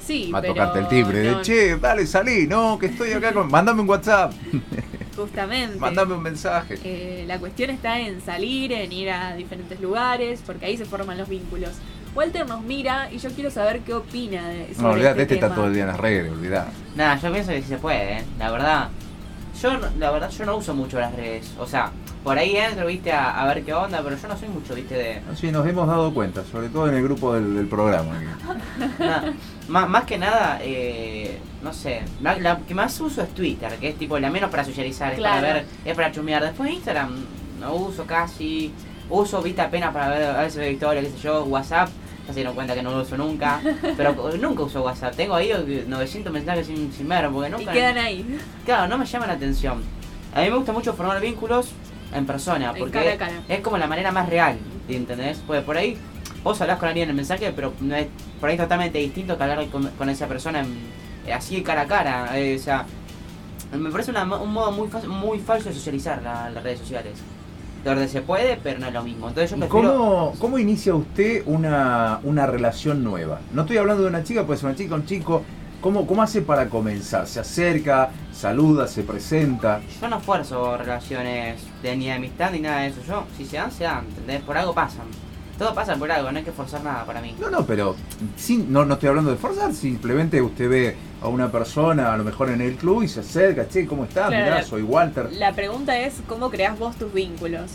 Sí, 0.05 0.31
a 0.35 0.41
pero 0.41 0.55
tocarte 0.55 0.79
el 0.81 0.89
timbre. 0.89 1.19
De, 1.19 1.43
che, 1.43 1.77
dale, 1.77 2.07
salí. 2.07 2.47
No, 2.47 2.79
que 2.79 2.87
estoy 2.87 3.13
acá 3.13 3.33
con... 3.33 3.51
Mándame 3.51 3.81
un 3.81 3.89
WhatsApp. 3.89 4.33
justamente. 5.17 5.79
Mándame 5.79 6.15
un 6.15 6.23
mensaje. 6.23 6.79
Eh, 6.85 7.25
la 7.27 7.39
cuestión 7.39 7.71
está 7.71 8.01
en 8.01 8.21
salir, 8.21 8.73
en 8.73 8.93
ir 8.93 9.11
a 9.11 9.35
diferentes 9.35 9.81
lugares, 9.81 10.43
porque 10.45 10.67
ahí 10.67 10.77
se 10.77 10.85
forman 10.85 11.17
los 11.17 11.29
vínculos. 11.29 11.71
Walter 12.15 12.47
nos 12.47 12.63
mira 12.63 13.09
y 13.11 13.19
yo 13.19 13.31
quiero 13.31 13.51
saber 13.51 13.81
qué 13.81 13.95
opina 13.95 14.49
de 14.49 14.75
sobre 14.75 14.83
No, 14.83 14.91
olvidate, 14.91 15.23
este 15.23 15.35
este 15.35 15.47
está 15.47 15.55
todo 15.55 15.67
el 15.67 15.75
día 15.75 15.83
en 15.83 15.89
las 15.89 15.99
redes, 15.99 16.31
olvidate. 16.31 16.71
Nada, 16.95 17.19
yo 17.21 17.33
pienso 17.33 17.51
que 17.51 17.63
sí 17.63 17.69
se 17.69 17.79
puede, 17.79 18.19
¿eh? 18.19 18.25
la 18.39 18.51
verdad. 18.53 18.89
Yo, 19.61 19.79
no- 19.79 19.87
la 19.99 20.11
verdad, 20.11 20.31
yo 20.31 20.45
no 20.45 20.57
uso 20.57 20.75
mucho 20.75 20.99
las 20.99 21.14
redes. 21.14 21.53
O 21.59 21.67
sea, 21.67 21.90
por 22.23 22.37
ahí 22.38 22.57
entro, 22.57 22.87
viste, 22.87 23.12
a, 23.12 23.40
a 23.43 23.47
ver 23.47 23.64
qué 23.64 23.73
onda, 23.75 24.01
pero 24.03 24.17
yo 24.17 24.29
no 24.29 24.37
soy 24.37 24.49
mucho, 24.49 24.75
viste, 24.75 24.95
de... 24.95 25.21
Sí, 25.37 25.51
nos 25.53 25.67
hemos 25.67 25.87
dado 25.87 26.12
cuenta, 26.12 26.43
sobre 26.45 26.69
todo 26.69 26.88
en 26.88 26.95
el 26.95 27.03
grupo 27.03 27.35
del, 27.35 27.55
del 27.55 27.67
programa. 27.67 28.12
más 29.69 30.05
que 30.05 30.19
nada, 30.19 30.59
eh, 30.62 31.38
no 31.62 31.73
sé, 31.73 32.03
la, 32.23 32.37
la 32.38 32.59
que 32.59 32.75
más 32.75 32.99
uso 33.01 33.23
es 33.23 33.29
Twitter, 33.35 33.73
que 33.79 33.88
es 33.90 33.97
tipo 33.99 34.19
la 34.19 34.31
menos 34.31 34.51
para 34.51 34.64
socializar, 34.64 35.12
es 35.12 35.19
Claro. 35.19 35.40
para 35.43 35.53
ver, 35.55 35.67
es 35.85 35.95
para 35.95 36.12
chumear. 36.12 36.43
Después 36.43 36.71
Instagram 36.73 37.14
no 37.61 37.75
uso 37.75 38.05
casi, 38.05 38.73
uso, 39.09 39.40
viste, 39.43 39.61
apenas 39.62 39.93
para 39.93 40.09
ver 40.09 40.23
a 40.25 40.40
veces 40.43 40.57
veo 40.59 40.71
historia, 40.71 41.03
qué 41.03 41.11
sé 41.11 41.19
yo, 41.19 41.45
WhatsApp. 41.45 41.88
Ya 42.27 42.33
se 42.33 42.35
dieron 42.41 42.55
cuenta 42.55 42.75
que 42.75 42.83
no 42.83 42.91
lo 42.91 43.03
uso 43.03 43.17
nunca, 43.17 43.61
pero 43.97 44.15
nunca 44.41 44.63
uso 44.63 44.83
WhatsApp. 44.83 45.15
Tengo 45.15 45.35
ahí 45.35 45.53
900 45.87 46.33
mensajes 46.33 46.67
sin, 46.67 46.93
sin 46.93 47.09
ver, 47.09 47.29
porque 47.31 47.49
Y 47.49 47.53
nunca... 47.53 47.73
quedan 47.73 47.99
ahí, 47.99 48.39
Claro, 48.65 48.89
no 48.89 48.97
me 48.99 49.05
llama 49.07 49.27
la 49.27 49.35
atención. 49.35 49.83
A 50.35 50.41
mí 50.41 50.51
me 50.51 50.57
gusta 50.57 50.73
mucho 50.73 50.95
formar 50.95 51.21
vínculos 51.21 51.69
en 52.13 52.27
persona, 52.27 52.73
porque 52.79 52.93
cara 52.93 53.17
cara. 53.19 53.43
es 53.49 53.61
como 53.61 53.77
la 53.77 53.87
manera 53.87 54.11
más 54.13 54.29
real, 54.29 54.57
¿entendés? 54.89 55.43
Pues 55.47 55.63
por 55.63 55.77
ahí 55.77 55.97
vos 56.43 56.61
hablás 56.61 56.79
con 56.79 56.89
alguien 56.89 57.05
en 57.05 57.11
el 57.11 57.17
mensaje, 57.17 57.53
pero 57.55 57.73
no 57.81 57.95
es, 57.95 58.07
por 58.41 58.49
ahí 58.49 58.55
es 58.57 58.61
totalmente 58.63 58.99
distinto 58.99 59.37
que 59.37 59.43
hablar 59.43 59.67
con, 59.69 59.89
con 59.91 60.09
esa 60.09 60.27
persona 60.27 60.61
en- 60.61 60.77
eh, 61.27 61.33
así 61.33 61.63
cara 61.63 61.83
a 61.83 61.87
cara. 61.87 62.39
eh, 62.39 62.57
o 62.59 62.63
sea, 62.63 62.85
me 63.73 63.91
parece 63.91 64.11
una 64.11 64.23
un 64.25 64.53
modo 64.53 64.71
muy, 64.73 64.89
muy 65.09 65.39
falso 65.41 65.69
de 65.69 65.75
socializar 65.75 66.23
la- 66.23 66.51
las 66.51 66.63
redes 66.63 66.79
sociales. 66.81 67.15
Donde 67.85 68.09
se 68.09 68.23
puede, 68.23 68.57
pero 68.62 68.79
no 68.79 68.87
es 68.87 68.92
lo 68.92 69.03
mismo. 69.03 69.29
Entonces 69.29 69.51
yo 69.51 69.57
¿Y 69.57 69.61
prefiero... 69.61 69.92
¿Cómo, 69.92 70.35
¿Cómo 70.38 70.59
inicia 70.59 70.94
usted 70.94 71.42
una, 71.47 72.20
una 72.23 72.47
relación 72.47 73.05
nueva? 73.05 73.40
No 73.53 73.62
estoy 73.62 73.77
hablando 73.77 74.03
de 74.03 74.09
una 74.09 74.25
chica, 74.25 74.44
puede 74.44 74.59
ser 74.59 74.70
una 74.70 74.77
chica, 74.77 74.94
un 74.94 75.05
chico. 75.05 75.42
¿Cómo, 75.81 76.07
¿Cómo 76.07 76.23
hace 76.23 76.40
para 76.40 76.70
comenzar? 76.70 77.27
¿Se 77.27 77.40
acerca, 77.40 78.09
saluda, 78.33 78.87
se 78.88 79.03
presenta? 79.03 79.83
Yo 80.01 80.09
no 80.09 80.16
esfuerzo 80.16 80.79
relaciones 80.79 81.61
de 81.83 81.94
ni 81.94 82.07
de 82.07 82.12
amistad 82.12 82.53
ni 82.53 82.61
nada 82.61 82.81
de 82.81 82.87
eso. 82.87 83.03
Yo, 83.07 83.25
si 83.37 83.44
se 83.44 83.59
dan, 83.59 83.70
se 83.70 83.85
dan, 83.85 84.07
¿entendés? 84.07 84.40
Por 84.40 84.57
algo 84.57 84.73
pasan. 84.73 85.05
Todo 85.59 85.73
pasa 85.73 85.95
por 85.95 86.11
algo, 86.11 86.33
no 86.33 86.38
hay 86.38 86.45
que 86.45 86.53
forzar 86.53 86.83
nada 86.83 87.05
para 87.05 87.21
mí. 87.21 87.35
No, 87.38 87.49
no, 87.49 87.64
pero 87.64 87.95
sin, 88.37 88.73
no, 88.73 88.85
no 88.85 88.95
estoy 88.95 89.11
hablando 89.11 89.31
de 89.31 89.37
forzar, 89.37 89.73
simplemente 89.73 90.43
usted 90.43 90.69
ve 90.69 90.97
a 91.23 91.29
una 91.29 91.51
persona, 91.51 92.12
a 92.12 92.17
lo 92.17 92.25
mejor 92.25 92.51
en 92.51 92.61
el 92.61 92.75
club, 92.75 93.05
y 93.05 93.09
se 93.09 93.21
acerca, 93.21 93.69
che, 93.69 93.87
¿cómo 93.87 94.05
estás? 94.05 94.29
Claro. 94.29 94.45
Mirá, 94.45 94.62
soy 94.64 94.83
Walter. 94.83 95.33
La 95.33 95.53
pregunta 95.53 95.97
es 95.99 96.14
cómo 96.27 96.51
creas 96.51 96.77
vos 96.79 96.97
tus 96.97 97.12
vínculos. 97.12 97.71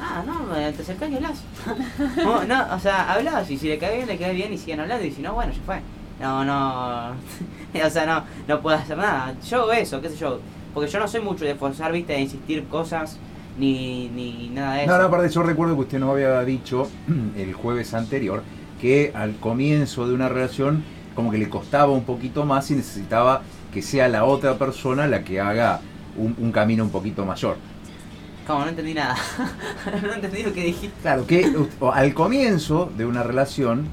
Ah, 0.00 0.22
no, 0.24 0.54
te 0.72 0.82
acercás 0.82 1.10
y 1.10 1.16
hablas. 1.16 1.42
no, 2.16 2.44
no, 2.44 2.74
o 2.74 2.80
sea, 2.80 3.12
hablas 3.12 3.50
y 3.50 3.58
si 3.58 3.68
le 3.68 3.78
cae 3.78 3.96
bien, 3.96 4.08
le 4.08 4.16
cae 4.16 4.32
bien 4.32 4.52
y 4.52 4.58
siguen 4.58 4.80
hablando 4.80 5.04
y 5.04 5.10
si 5.10 5.20
no, 5.20 5.34
bueno, 5.34 5.52
ya 5.52 5.60
fue. 5.66 5.80
No, 6.20 6.44
no, 6.44 7.10
o 7.86 7.90
sea, 7.90 8.06
no, 8.06 8.24
no 8.46 8.60
puedo 8.60 8.76
hacer 8.76 8.96
nada. 8.96 9.34
Yo 9.46 9.62
hago 9.62 9.72
eso, 9.72 10.00
qué 10.00 10.08
sé 10.08 10.16
yo, 10.16 10.40
porque 10.72 10.90
yo 10.90 10.98
no 10.98 11.08
soy 11.08 11.20
mucho 11.20 11.44
de 11.44 11.54
forzar, 11.54 11.92
viste, 11.92 12.14
de 12.14 12.20
insistir 12.20 12.66
cosas 12.68 13.18
ni, 13.58 14.08
ni 14.08 14.50
nada 14.50 14.74
de 14.74 14.84
eso. 14.84 14.92
No, 14.92 14.98
no, 14.98 15.04
aparte 15.04 15.28
yo 15.28 15.42
recuerdo 15.42 15.74
que 15.74 15.80
usted 15.82 15.98
nos 15.98 16.10
había 16.10 16.42
dicho 16.44 16.88
el 17.36 17.52
jueves 17.52 17.94
anterior 17.94 18.42
que 18.80 19.12
al 19.14 19.36
comienzo 19.36 20.06
de 20.06 20.14
una 20.14 20.28
relación 20.28 20.84
como 21.14 21.30
que 21.32 21.38
le 21.38 21.48
costaba 21.48 21.92
un 21.92 22.04
poquito 22.04 22.44
más 22.44 22.70
y 22.70 22.76
necesitaba 22.76 23.42
que 23.74 23.82
sea 23.82 24.08
la 24.08 24.24
otra 24.24 24.56
persona 24.56 25.06
la 25.08 25.24
que 25.24 25.40
haga 25.40 25.80
un, 26.16 26.36
un 26.38 26.52
camino 26.52 26.84
un 26.84 26.90
poquito 26.90 27.24
mayor. 27.26 27.56
Como, 28.46 28.60
no 28.60 28.68
entendí 28.68 28.94
nada. 28.94 29.16
no 30.02 30.12
entendí 30.14 30.42
lo 30.42 30.52
que 30.54 30.64
dijiste. 30.64 30.96
Claro, 31.02 31.26
que 31.26 31.52
al 31.92 32.14
comienzo 32.14 32.90
de 32.96 33.04
una 33.04 33.22
relación 33.22 33.86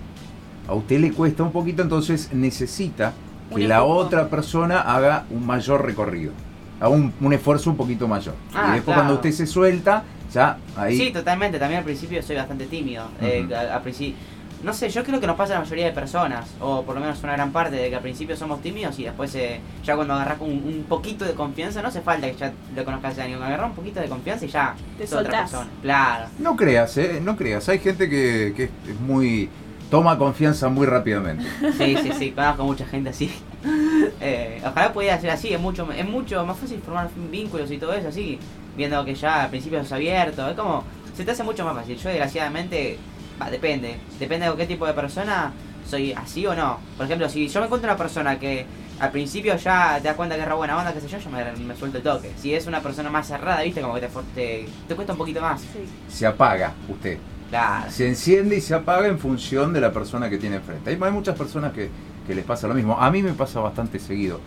a 0.67 0.73
usted 0.73 0.99
le 0.99 1.12
cuesta 1.12 1.43
un 1.43 1.51
poquito, 1.51 1.82
entonces 1.82 2.32
necesita 2.32 3.13
que 3.54 3.67
la 3.67 3.84
otra 3.84 4.30
persona 4.30 4.80
haga 4.80 5.25
un 5.30 5.45
mayor 5.45 5.86
recorrido. 5.86 6.32
A 6.79 6.89
un, 6.89 7.13
un 7.21 7.33
esfuerzo 7.33 7.69
un 7.69 7.77
poquito 7.77 8.07
mayor. 8.07 8.35
Ah, 8.53 8.67
y 8.69 8.75
después 8.75 8.83
claro. 8.95 9.01
cuando 9.01 9.13
usted 9.15 9.31
se 9.31 9.47
suelta, 9.47 10.03
ya 10.33 10.57
ahí... 10.75 10.97
Sí, 10.97 11.11
totalmente. 11.11 11.57
También 11.59 11.79
al 11.79 11.85
principio 11.85 12.21
soy 12.21 12.35
bastante 12.35 12.65
tímido. 12.65 13.07
Eh, 13.21 13.43
Ujú. 13.45 13.55
a- 13.55 13.75
al 13.75 13.81
principio, 13.81 14.15
no 14.63 14.73
sé, 14.73 14.89
yo 14.89 15.03
creo 15.03 15.19
que 15.19 15.27
nos 15.27 15.35
pasa 15.35 15.53
a 15.53 15.57
la 15.57 15.63
mayoría 15.63 15.85
de 15.85 15.91
personas, 15.91 16.49
o 16.59 16.81
por 16.83 16.95
lo 16.95 17.01
menos 17.01 17.21
una 17.23 17.33
gran 17.33 17.51
parte, 17.51 17.75
de 17.75 17.89
que 17.89 17.95
al 17.95 18.01
principio 18.01 18.35
somos 18.35 18.61
tímidos 18.61 18.97
y 18.97 19.03
después 19.03 19.33
eh, 19.35 19.59
ya 19.83 19.95
cuando 19.95 20.15
agarras 20.15 20.38
un, 20.41 20.49
un 20.49 20.85
poquito 20.89 21.23
de 21.23 21.33
confianza, 21.33 21.81
no 21.83 21.89
hace 21.89 22.01
falta 22.01 22.27
que 22.31 22.35
ya 22.35 22.51
lo 22.75 22.83
conozcas 22.83 23.15
de 23.15 23.21
año, 23.21 23.38
agarrar 23.43 23.67
un 23.69 23.75
poquito 23.75 23.99
de 23.99 24.07
confianza 24.07 24.45
y 24.45 24.47
ya 24.49 24.73
Te 24.97 25.03
es 25.03 25.13
otra 25.13 25.23
soltás. 25.23 25.51
persona. 25.51 25.69
Claro. 25.83 26.25
No 26.39 26.55
creas, 26.55 26.97
¿eh? 26.97 27.21
No 27.23 27.35
creas. 27.38 27.69
Hay 27.69 27.79
gente 27.79 28.09
que, 28.09 28.53
que 28.57 28.63
es 28.63 28.99
muy... 29.05 29.49
Toma 29.91 30.17
confianza 30.17 30.67
muy 30.67 30.88
rápidamente. 30.88 31.45
Sí, 31.77 31.95
sí, 32.01 32.11
sí, 32.17 32.31
conozco 32.31 32.63
mucha 32.63 32.88
gente 32.88 33.11
así. 33.11 33.31
Eh, 34.21 34.62
ojalá 34.65 34.93
pudiera 34.93 35.19
ser 35.19 35.30
así, 35.30 35.54
es 35.54 35.60
mucho, 35.60 35.91
es 35.91 36.08
mucho 36.08 36.45
más 36.45 36.58
fácil 36.58 36.80
formar 36.80 37.10
vínculos 37.30 37.69
y 37.69 37.78
todo 37.78 37.93
eso 37.93 38.08
así, 38.08 38.39
viendo 38.75 39.04
que 39.04 39.13
ya 39.13 39.43
al 39.43 39.49
principio 39.49 39.80
es 39.80 39.91
abierto, 39.91 40.47
es 40.49 40.56
como, 40.56 40.84
se 41.15 41.23
te 41.23 41.32
hace 41.32 41.43
mucho 41.43 41.65
más 41.65 41.75
fácil. 41.75 41.97
Yo 41.97 42.10
desgraciadamente, 42.10 42.97
va, 43.41 43.49
depende, 43.49 43.97
depende 44.19 44.49
de 44.49 44.56
qué 44.56 44.65
tipo 44.65 44.86
de 44.86 44.93
persona 44.93 45.51
soy 45.88 46.13
así 46.13 46.45
o 46.45 46.56
no. 46.56 46.80
Por 46.97 47.06
ejemplo, 47.06 47.30
si 47.30 47.47
yo 47.47 47.60
me 47.60 47.65
encuentro 47.65 47.89
una 47.89 47.97
persona 47.97 48.39
que 48.39 48.65
al 48.99 49.12
principio 49.12 49.56
ya 49.58 49.97
te 50.01 50.08
das 50.08 50.15
cuenta 50.15 50.36
que 50.36 50.41
es 50.41 50.47
re 50.47 50.56
buena 50.56 50.78
onda, 50.78 50.93
qué 50.93 51.01
sé 51.01 51.08
yo, 51.08 51.17
yo 51.17 51.30
me, 51.30 51.51
me 51.51 51.75
suelto 51.75 51.97
el 51.97 52.04
toque. 52.04 52.32
Si 52.38 52.54
es 52.54 52.65
una 52.67 52.82
persona 52.82 53.10
más 53.10 53.28
cerrada, 53.28 53.62
viste, 53.62 53.82
como 53.82 53.95
que 53.95 54.01
te, 54.01 54.08
te, 54.34 54.65
te 54.88 54.95
cuesta 54.95 55.13
un 55.13 55.19
poquito 55.19 55.41
más. 55.41 55.62
Sí. 55.62 55.67
Se 56.08 56.25
apaga 56.25 56.73
usted. 56.88 57.17
Claro. 57.49 57.91
Se 57.91 58.08
enciende 58.08 58.58
y 58.58 58.62
se 58.62 58.73
apaga 58.73 59.08
en 59.08 59.19
función 59.19 59.71
de 59.73 59.82
la 59.82 59.91
persona 59.91 60.30
que 60.30 60.38
tiene 60.38 60.58
enfrente. 60.58 60.89
Hay, 60.89 60.97
hay 60.99 61.12
muchas 61.12 61.38
personas 61.38 61.73
que, 61.73 61.89
que 62.25 62.35
les 62.35 62.45
pasa 62.45 62.67
lo 62.67 62.73
mismo. 62.73 62.99
A 62.99 63.09
mí 63.11 63.21
me 63.21 63.33
pasa 63.33 63.59
bastante 63.59 63.99
seguido 63.99 64.39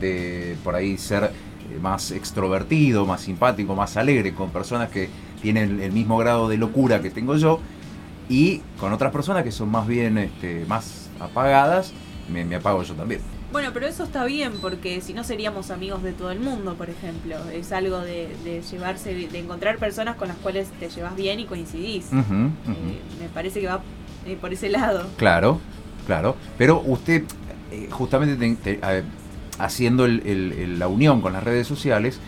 de 0.00 0.56
por 0.64 0.74
ahí 0.74 0.98
ser 0.98 1.24
eh, 1.24 1.78
más 1.80 2.10
extrovertido, 2.10 3.06
más 3.06 3.22
simpático, 3.22 3.74
más 3.74 3.96
alegre 3.96 4.34
con 4.34 4.50
personas 4.50 4.90
que 4.90 5.08
tienen 5.40 5.80
el 5.80 5.92
mismo 5.92 6.16
grado 6.18 6.48
de 6.48 6.56
locura 6.56 7.00
que 7.00 7.10
tengo 7.10 7.36
yo 7.36 7.60
y 8.28 8.62
con 8.80 8.92
otras 8.92 9.12
personas 9.12 9.44
que 9.44 9.52
son 9.52 9.70
más 9.70 9.86
bien 9.86 10.16
este, 10.18 10.64
más 10.66 11.10
apagadas, 11.20 11.92
me, 12.32 12.44
me 12.44 12.56
apago 12.56 12.82
yo 12.82 12.94
también. 12.94 13.20
Bueno, 13.52 13.70
pero 13.72 13.86
eso 13.86 14.02
está 14.02 14.24
bien 14.24 14.54
porque 14.60 15.00
si 15.00 15.12
no 15.12 15.22
seríamos 15.22 15.70
amigos 15.70 16.02
de 16.02 16.12
todo 16.12 16.32
el 16.32 16.40
mundo, 16.40 16.74
por 16.74 16.90
ejemplo. 16.90 17.36
Es 17.52 17.70
algo 17.70 18.00
de, 18.00 18.34
de 18.42 18.62
llevarse, 18.62 19.14
de 19.14 19.38
encontrar 19.38 19.78
personas 19.78 20.16
con 20.16 20.26
las 20.26 20.36
cuales 20.38 20.68
te 20.80 20.88
llevas 20.88 21.14
bien 21.14 21.38
y 21.38 21.44
coincidís. 21.44 22.06
Eh, 22.12 22.98
me 23.20 23.28
parece 23.32 23.60
que 23.60 23.68
va 23.68 23.80
eh, 24.26 24.36
por 24.40 24.52
ese 24.52 24.70
lado. 24.70 25.06
Claro, 25.16 25.60
claro. 26.06 26.36
Pero 26.58 26.82
usted, 26.86 27.24
eh, 27.70 27.88
justamente 27.90 28.36
te- 28.36 28.76
te- 28.76 29.04
haciendo 29.58 30.04
el- 30.04 30.22
el- 30.26 30.52
el- 30.52 30.78
la 30.78 30.88
unión 30.88 31.20
con 31.20 31.32
las 31.32 31.42
redes 31.44 31.66
sociales, 31.66 32.18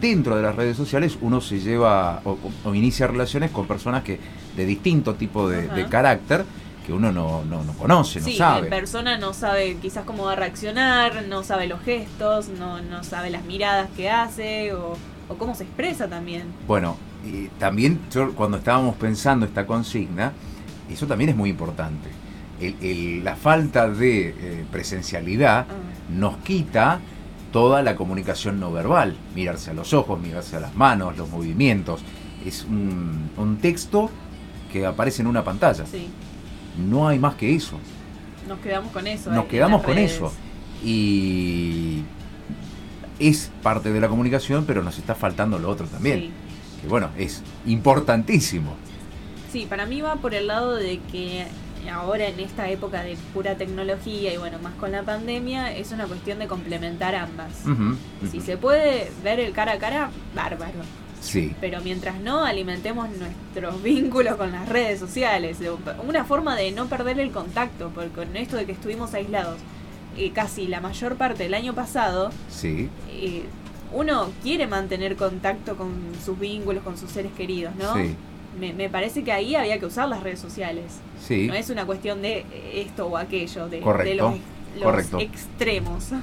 dentro 0.00 0.36
de 0.36 0.42
las 0.42 0.54
redes 0.54 0.76
sociales 0.76 1.18
uno 1.20 1.40
se 1.40 1.58
lleva 1.60 2.20
o, 2.24 2.38
o 2.64 2.74
inicia 2.74 3.06
relaciones 3.06 3.50
con 3.50 3.66
personas 3.66 4.04
que 4.04 4.18
de 4.56 4.66
distinto 4.66 5.14
tipo 5.14 5.48
de, 5.48 5.86
carácter 5.88 6.44
que 6.86 6.92
uno 6.92 7.12
no, 7.12 7.44
no, 7.44 7.62
no 7.62 7.72
conoce, 7.74 8.20
no 8.20 8.26
sí, 8.26 8.36
sabe. 8.36 8.64
en 8.66 8.70
persona 8.70 9.18
no 9.18 9.32
sabe 9.32 9.76
quizás 9.82 10.04
cómo 10.04 10.24
va 10.24 10.32
a 10.32 10.36
reaccionar, 10.36 11.24
no 11.28 11.42
sabe 11.42 11.66
los 11.66 11.80
gestos, 11.82 12.48
no, 12.48 12.80
no 12.82 13.04
sabe 13.04 13.30
las 13.30 13.44
miradas 13.44 13.88
que 13.96 14.08
hace 14.10 14.72
o, 14.72 14.96
o 15.28 15.34
cómo 15.36 15.54
se 15.54 15.64
expresa 15.64 16.08
también. 16.08 16.44
Bueno, 16.66 16.96
y 17.24 17.48
también 17.58 18.00
yo, 18.12 18.32
cuando 18.34 18.56
estábamos 18.56 18.96
pensando 18.96 19.44
esta 19.44 19.66
consigna, 19.66 20.32
eso 20.90 21.06
también 21.06 21.30
es 21.30 21.36
muy 21.36 21.50
importante. 21.50 22.08
El- 22.60 22.76
el- 22.82 23.24
la 23.24 23.36
falta 23.36 23.88
de 23.88 24.28
eh, 24.28 24.64
presencialidad 24.70 25.66
Ah, 25.68 25.74
nos 26.10 26.36
quita 26.38 27.00
toda 27.52 27.82
la 27.82 27.96
comunicación 27.96 28.60
no 28.60 28.70
verbal, 28.70 29.16
mirarse 29.34 29.70
a 29.70 29.74
los 29.74 29.92
ojos, 29.94 30.20
mirarse 30.20 30.56
a 30.56 30.60
las 30.60 30.74
manos, 30.76 31.16
los 31.16 31.28
movimientos. 31.30 32.00
Es 32.46 32.64
un, 32.64 33.30
un 33.36 33.56
texto 33.58 34.10
que 34.72 34.86
aparece 34.86 35.22
en 35.22 35.28
una 35.28 35.42
pantalla. 35.42 35.84
sí, 35.86 36.08
No 36.78 37.08
hay 37.08 37.18
más 37.18 37.34
que 37.34 37.54
eso. 37.54 37.78
nos 38.48 38.58
quedamos 38.60 38.92
con 38.92 39.06
eso. 39.06 39.30
Nos 39.32 39.46
quedamos 39.46 39.82
con 39.82 39.94
redes. 39.94 40.12
eso. 40.12 40.32
Y 40.84 42.02
es 43.18 43.50
parte 43.62 43.92
de 43.92 44.00
la 44.00 44.08
comunicación, 44.08 44.64
pero 44.66 44.82
nos 44.82 44.98
está 44.98 45.14
faltando 45.14 45.58
lo 45.58 45.68
otro 45.70 45.86
también. 45.86 46.20
Sí. 46.20 46.30
Que 46.82 46.88
bueno, 46.88 47.10
es 47.18 47.42
importantísimo. 47.66 48.74
Sí, 49.52 49.66
para 49.68 49.84
mí 49.86 50.00
va 50.00 50.16
por 50.16 50.34
el 50.34 50.46
lado 50.46 50.74
de 50.76 51.00
que 51.10 51.46
ahora 51.88 52.26
en 52.26 52.40
esta 52.40 52.68
época 52.68 53.02
de 53.02 53.16
pura 53.32 53.54
tecnología 53.56 54.32
y 54.34 54.36
bueno, 54.36 54.58
más 54.62 54.74
con 54.74 54.92
la 54.92 55.02
pandemia, 55.02 55.74
es 55.76 55.92
una 55.92 56.06
cuestión 56.06 56.38
de 56.38 56.46
complementar 56.46 57.14
ambas. 57.14 57.52
Si 58.30 58.40
se 58.40 58.56
puede 58.56 59.10
ver 59.22 59.40
el 59.40 59.52
cara 59.52 59.72
a 59.72 59.78
cara, 59.78 60.10
bárbaro. 60.34 60.80
Sí, 61.20 61.54
Pero 61.60 61.82
mientras 61.82 62.18
no, 62.20 62.46
alimentemos 62.46 63.08
nuestros 63.10 63.82
vínculos 63.82 64.36
con 64.36 64.52
las 64.52 64.68
redes 64.68 64.98
sociales. 64.98 65.58
Una 66.06 66.24
forma 66.24 66.56
de 66.56 66.72
no 66.72 66.86
perder 66.86 67.20
el 67.20 67.30
contacto, 67.30 67.90
porque 67.94 68.10
con 68.10 68.36
esto 68.36 68.56
de 68.56 68.64
que 68.64 68.72
estuvimos 68.72 69.12
aislados 69.12 69.58
eh, 70.16 70.32
casi 70.32 70.66
la 70.66 70.80
mayor 70.80 71.16
parte 71.16 71.42
del 71.42 71.54
año 71.54 71.74
pasado, 71.74 72.30
sí. 72.48 72.88
eh, 73.10 73.44
uno 73.92 74.30
quiere 74.42 74.66
mantener 74.66 75.16
contacto 75.16 75.76
con 75.76 75.90
sus 76.24 76.38
vínculos, 76.38 76.82
con 76.82 76.96
sus 76.96 77.10
seres 77.10 77.32
queridos, 77.32 77.74
¿no? 77.76 77.94
Sí, 77.94 78.16
Me, 78.58 78.72
me 78.72 78.88
parece 78.88 79.22
que 79.22 79.32
ahí 79.32 79.54
había 79.54 79.78
que 79.78 79.86
usar 79.86 80.08
las 80.08 80.22
redes 80.22 80.40
sociales. 80.40 80.84
sí. 81.20 81.46
No 81.46 81.54
es 81.54 81.70
una 81.70 81.86
cuestión 81.86 82.20
de 82.22 82.38
eh, 82.52 82.82
esto 82.86 83.06
o 83.06 83.16
aquello, 83.16 83.68
de, 83.68 83.80
los, 84.16 84.34
los 84.74 84.82
correcto. 84.82 85.18
extremos. 85.20 86.08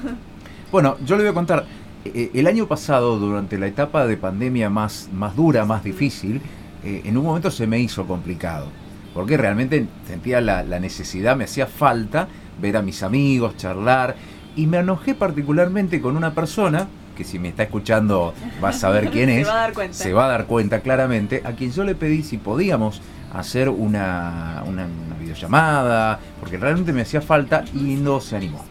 Bueno, 0.71 0.97
yo 1.05 1.15
le 1.15 1.23
voy 1.23 1.31
a 1.31 1.33
contar. 1.33 1.65
eh, 2.03 2.29
El 2.33 2.45
año 2.45 2.67
pasado, 2.67 3.17
durante 3.17 3.57
la 3.57 3.67
etapa 3.67 4.05
de 4.05 4.17
pandemia 4.17 4.69
más, 4.69 5.07
más 5.13 5.33
dura, 5.33 5.63
más 5.63 5.81
difícil, 5.81 6.41
eh, 6.83 7.03
en 7.05 7.17
un 7.17 7.23
momento 7.23 7.49
se 7.51 7.65
me 7.67 7.79
hizo 7.79 8.05
complicado. 8.05 8.67
Porque 9.13 9.37
realmente 9.37 9.87
sentía 10.05 10.41
la, 10.41 10.63
la 10.63 10.81
necesidad, 10.81 11.37
me 11.37 11.45
hacía 11.45 11.67
falta 11.67 12.27
ver 12.61 12.75
a 12.75 12.81
mis 12.81 13.01
amigos, 13.01 13.55
charlar. 13.55 14.17
Y 14.57 14.67
me 14.67 14.79
enojé 14.79 15.15
particularmente 15.15 16.01
con 16.01 16.17
una 16.17 16.33
persona, 16.33 16.89
que 17.17 17.23
si 17.25 17.39
me 17.39 17.49
está 17.49 17.63
escuchando 17.63 18.33
va 18.63 18.69
a 18.69 18.73
saber 18.73 19.09
quién 19.11 19.27
Se 19.29 19.41
es. 19.41 19.47
va 19.47 19.53
a 19.53 19.57
dar 19.57 19.73
cuenta. 19.73 19.93
Se 19.97 20.13
va 20.13 20.25
a 20.25 20.29
dar 20.29 20.45
cuenta 20.45 20.79
claramente, 20.81 21.41
a 21.43 21.51
quien 21.53 21.71
yo 21.71 21.83
le 21.83 21.95
pedí 21.95 22.23
si 22.23 22.37
podíamos 22.37 23.01
hacer 23.33 23.67
una, 23.69 24.63
una, 24.65 24.85
una 24.85 25.15
videollamada, 25.19 26.19
porque 26.39 26.57
realmente 26.57 26.93
me 26.93 27.01
hacía 27.01 27.21
falta 27.21 27.65
y 27.73 27.95
no 27.95 28.21
se 28.21 28.35
animó. 28.37 28.63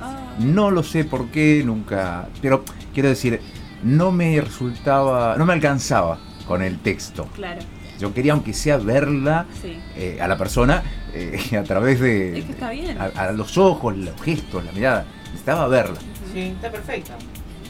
Ah, 0.00 0.34
No 0.38 0.70
lo 0.70 0.82
sé 0.82 1.04
por 1.04 1.28
qué, 1.28 1.62
nunca. 1.64 2.28
Pero 2.42 2.62
quiero 2.94 3.08
decir, 3.08 3.40
no 3.82 4.12
me 4.12 4.40
resultaba, 4.40 5.34
no 5.36 5.46
me 5.46 5.54
alcanzaba 5.54 6.18
con 6.46 6.62
el 6.62 6.78
texto. 6.78 7.26
claro, 7.34 7.60
Yo 7.98 8.12
quería, 8.14 8.32
aunque 8.32 8.52
sea 8.52 8.76
verla 8.76 9.46
sí. 9.60 9.78
eh, 9.96 10.18
a 10.20 10.28
la 10.28 10.36
persona 10.36 10.82
eh, 11.12 11.38
a 11.58 11.62
través 11.64 11.98
de. 12.00 12.38
Es 12.38 12.44
que 12.44 12.52
está 12.52 12.70
bien. 12.70 12.96
A, 13.00 13.04
a 13.06 13.32
los 13.32 13.56
ojos, 13.58 13.96
los 13.96 14.20
gestos, 14.22 14.64
la 14.64 14.72
mirada. 14.72 15.04
Necesitaba 15.24 15.66
verla. 15.68 15.98
Sí, 16.32 16.40
está 16.54 16.70
perfecto. 16.70 17.12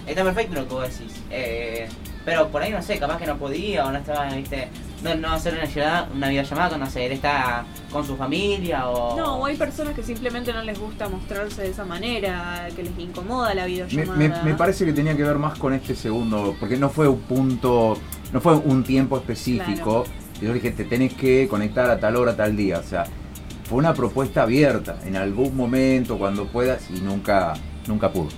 Está 0.07 0.23
perfecto 0.25 0.55
lo 0.55 0.69
que 0.69 0.75
vos 0.75 0.83
decís. 0.83 1.13
Eh, 1.31 1.89
pero 2.25 2.49
por 2.49 2.63
ahí 2.63 2.71
no 2.73 2.83
sé, 2.83 2.99
capaz 2.99 3.19
que 3.19 3.27
no 3.27 3.37
podía 3.39 3.87
o 3.87 3.93
no 3.93 3.99
estaba, 3.99 4.27
viste, 4.35 4.69
no, 5.03 5.15
no 5.15 5.33
hacer 5.33 5.55
una, 5.55 5.65
llamada- 5.65 6.09
una 6.13 6.29
videollamada 6.29 6.71
con, 6.71 6.81
no 6.81 6.91
sé, 6.91 7.07
él 7.07 7.13
está 7.13 7.65
con 7.93 8.05
su 8.05 8.17
familia 8.17 8.89
o... 8.89 9.17
No, 9.17 9.37
o 9.39 9.47
hay 9.47 9.57
personas 9.57 9.95
que 9.95 10.03
simplemente 10.03 10.53
no 10.53 10.61
les 10.63 10.77
gusta 10.79 11.09
mostrarse 11.09 11.63
de 11.63 11.69
esa 11.71 11.85
manera, 11.85 12.69
que 12.75 12.83
les 12.83 12.99
incomoda 12.99 13.55
la 13.55 13.67
videollamada. 13.67 14.19
me- 14.19 14.43
me 14.43 14.55
parece 14.55 14.85
que 14.85 14.93
tenía 14.93 15.17
que 15.17 15.23
ver 15.23 15.39
más 15.39 15.57
con 15.59 15.73
este 15.73 15.95
segundo, 15.95 16.57
porque 16.59 16.77
no 16.77 16.89
fue 16.91 17.07
un 17.07 17.21
punto, 17.21 17.97
no 18.33 18.41
fue 18.41 18.57
un 18.57 18.83
tiempo 18.83 19.17
específico. 19.17 20.05
Yo 20.41 20.53
dije, 20.53 20.73
te 20.73 20.85
tenés 20.85 21.15
que 21.15 21.47
conectar 21.49 21.89
a 21.91 21.99
tal 22.01 22.17
hora, 22.17 22.37
tal 22.37 22.57
día. 22.57 22.81
O 22.81 22.83
sea, 22.83 23.05
fue 23.69 23.79
una 23.79 23.95
propuesta 23.95 24.43
abierta 24.43 24.99
en 25.07 25.15
algún 25.17 25.57
momento, 25.57 26.19
cuando 26.19 26.47
puedas, 26.49 26.91
y 26.91 27.01
nunca, 27.01 27.55
nunca 27.87 28.11
pudo. 28.13 28.29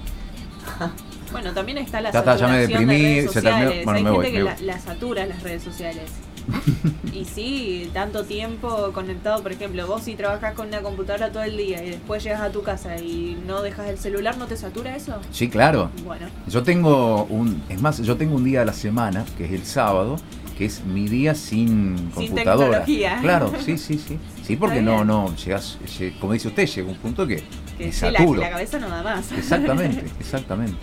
Bueno, 1.33 1.53
también 1.53 1.79
está 1.79 2.01
la 2.01 2.11
Ya 2.11 2.19
está, 2.21 2.37
ya 2.37 2.49
me 2.49 2.61
saturación 2.63 2.87
deprimí, 2.89 3.03
de 3.03 3.21
redes 3.21 3.33
se 3.33 3.43
terminó. 3.43 3.59
sociales. 3.67 3.85
Bueno, 3.85 3.99
hay 3.99 4.05
me 4.05 4.11
gente 4.11 4.23
voy, 4.29 4.33
que 4.33 4.39
me 4.39 4.45
la, 4.45 4.55
voy. 4.55 4.65
la 4.65 4.79
satura 4.81 5.27
las 5.27 5.43
redes 5.43 5.63
sociales. 5.63 6.11
y 7.13 7.25
sí, 7.27 7.91
tanto 7.93 8.25
tiempo 8.25 8.91
conectado, 8.95 9.43
por 9.43 9.53
ejemplo, 9.53 9.87
vos 9.87 10.03
si 10.05 10.15
trabajas 10.15 10.55
con 10.55 10.69
una 10.69 10.81
computadora 10.81 11.31
todo 11.31 11.43
el 11.43 11.57
día 11.59 11.85
y 11.85 11.91
después 11.91 12.23
llegas 12.25 12.41
a 12.41 12.51
tu 12.51 12.63
casa 12.63 12.97
y 12.97 13.37
no 13.47 13.61
dejas 13.63 13.89
el 13.89 13.99
celular, 13.99 14.39
¿no 14.39 14.47
te 14.47 14.57
satura 14.57 14.97
eso? 14.97 15.19
Sí, 15.31 15.49
claro. 15.49 15.91
Bueno, 16.05 16.27
Yo 16.49 16.63
tengo 16.63 17.25
un, 17.25 17.63
es 17.69 17.81
más, 17.83 17.99
yo 17.99 18.17
tengo 18.17 18.37
un 18.37 18.45
día 18.45 18.63
a 18.63 18.65
la 18.65 18.73
semana, 18.73 19.25
que 19.37 19.45
es 19.45 19.53
el 19.53 19.65
sábado, 19.67 20.17
que 20.57 20.65
es 20.65 20.83
mi 20.85 21.07
día 21.07 21.35
sin 21.35 21.99
Sin 21.99 22.11
computadora. 22.29 22.85
tecnología. 22.85 23.19
Claro, 23.21 23.53
sí, 23.65 23.77
sí, 23.77 23.99
sí. 23.99 24.19
Sí, 24.43 24.57
porque 24.57 24.81
no, 24.81 25.05
no, 25.05 25.37
llegas, 25.37 25.79
lle- 25.99 26.19
como 26.19 26.33
dice 26.33 26.49
usted, 26.49 26.67
llega 26.67 26.89
un 26.89 26.97
punto 26.97 27.27
que 27.27 27.45
que 27.77 27.87
me 27.87 27.93
sí, 27.93 28.07
la, 28.11 28.25
la 28.25 28.51
cabeza 28.51 28.79
no 28.79 28.89
da 28.89 29.03
más. 29.03 29.31
Exactamente, 29.33 30.05
exactamente, 30.21 30.77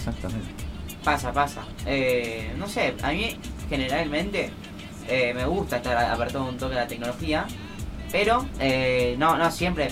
exactamente. 0.00 0.48
Pasa, 1.04 1.32
pasa. 1.32 1.62
Eh, 1.86 2.52
no 2.58 2.66
sé, 2.66 2.94
a 3.02 3.12
mí 3.12 3.36
generalmente 3.68 4.50
eh, 5.08 5.32
me 5.34 5.44
gusta 5.46 5.76
estar 5.76 5.96
apartado 5.96 6.44
un 6.44 6.58
toque 6.58 6.74
de 6.74 6.80
la 6.80 6.86
tecnología, 6.86 7.46
pero 8.10 8.46
eh, 8.58 9.14
no, 9.18 9.36
no 9.36 9.50
siempre. 9.50 9.88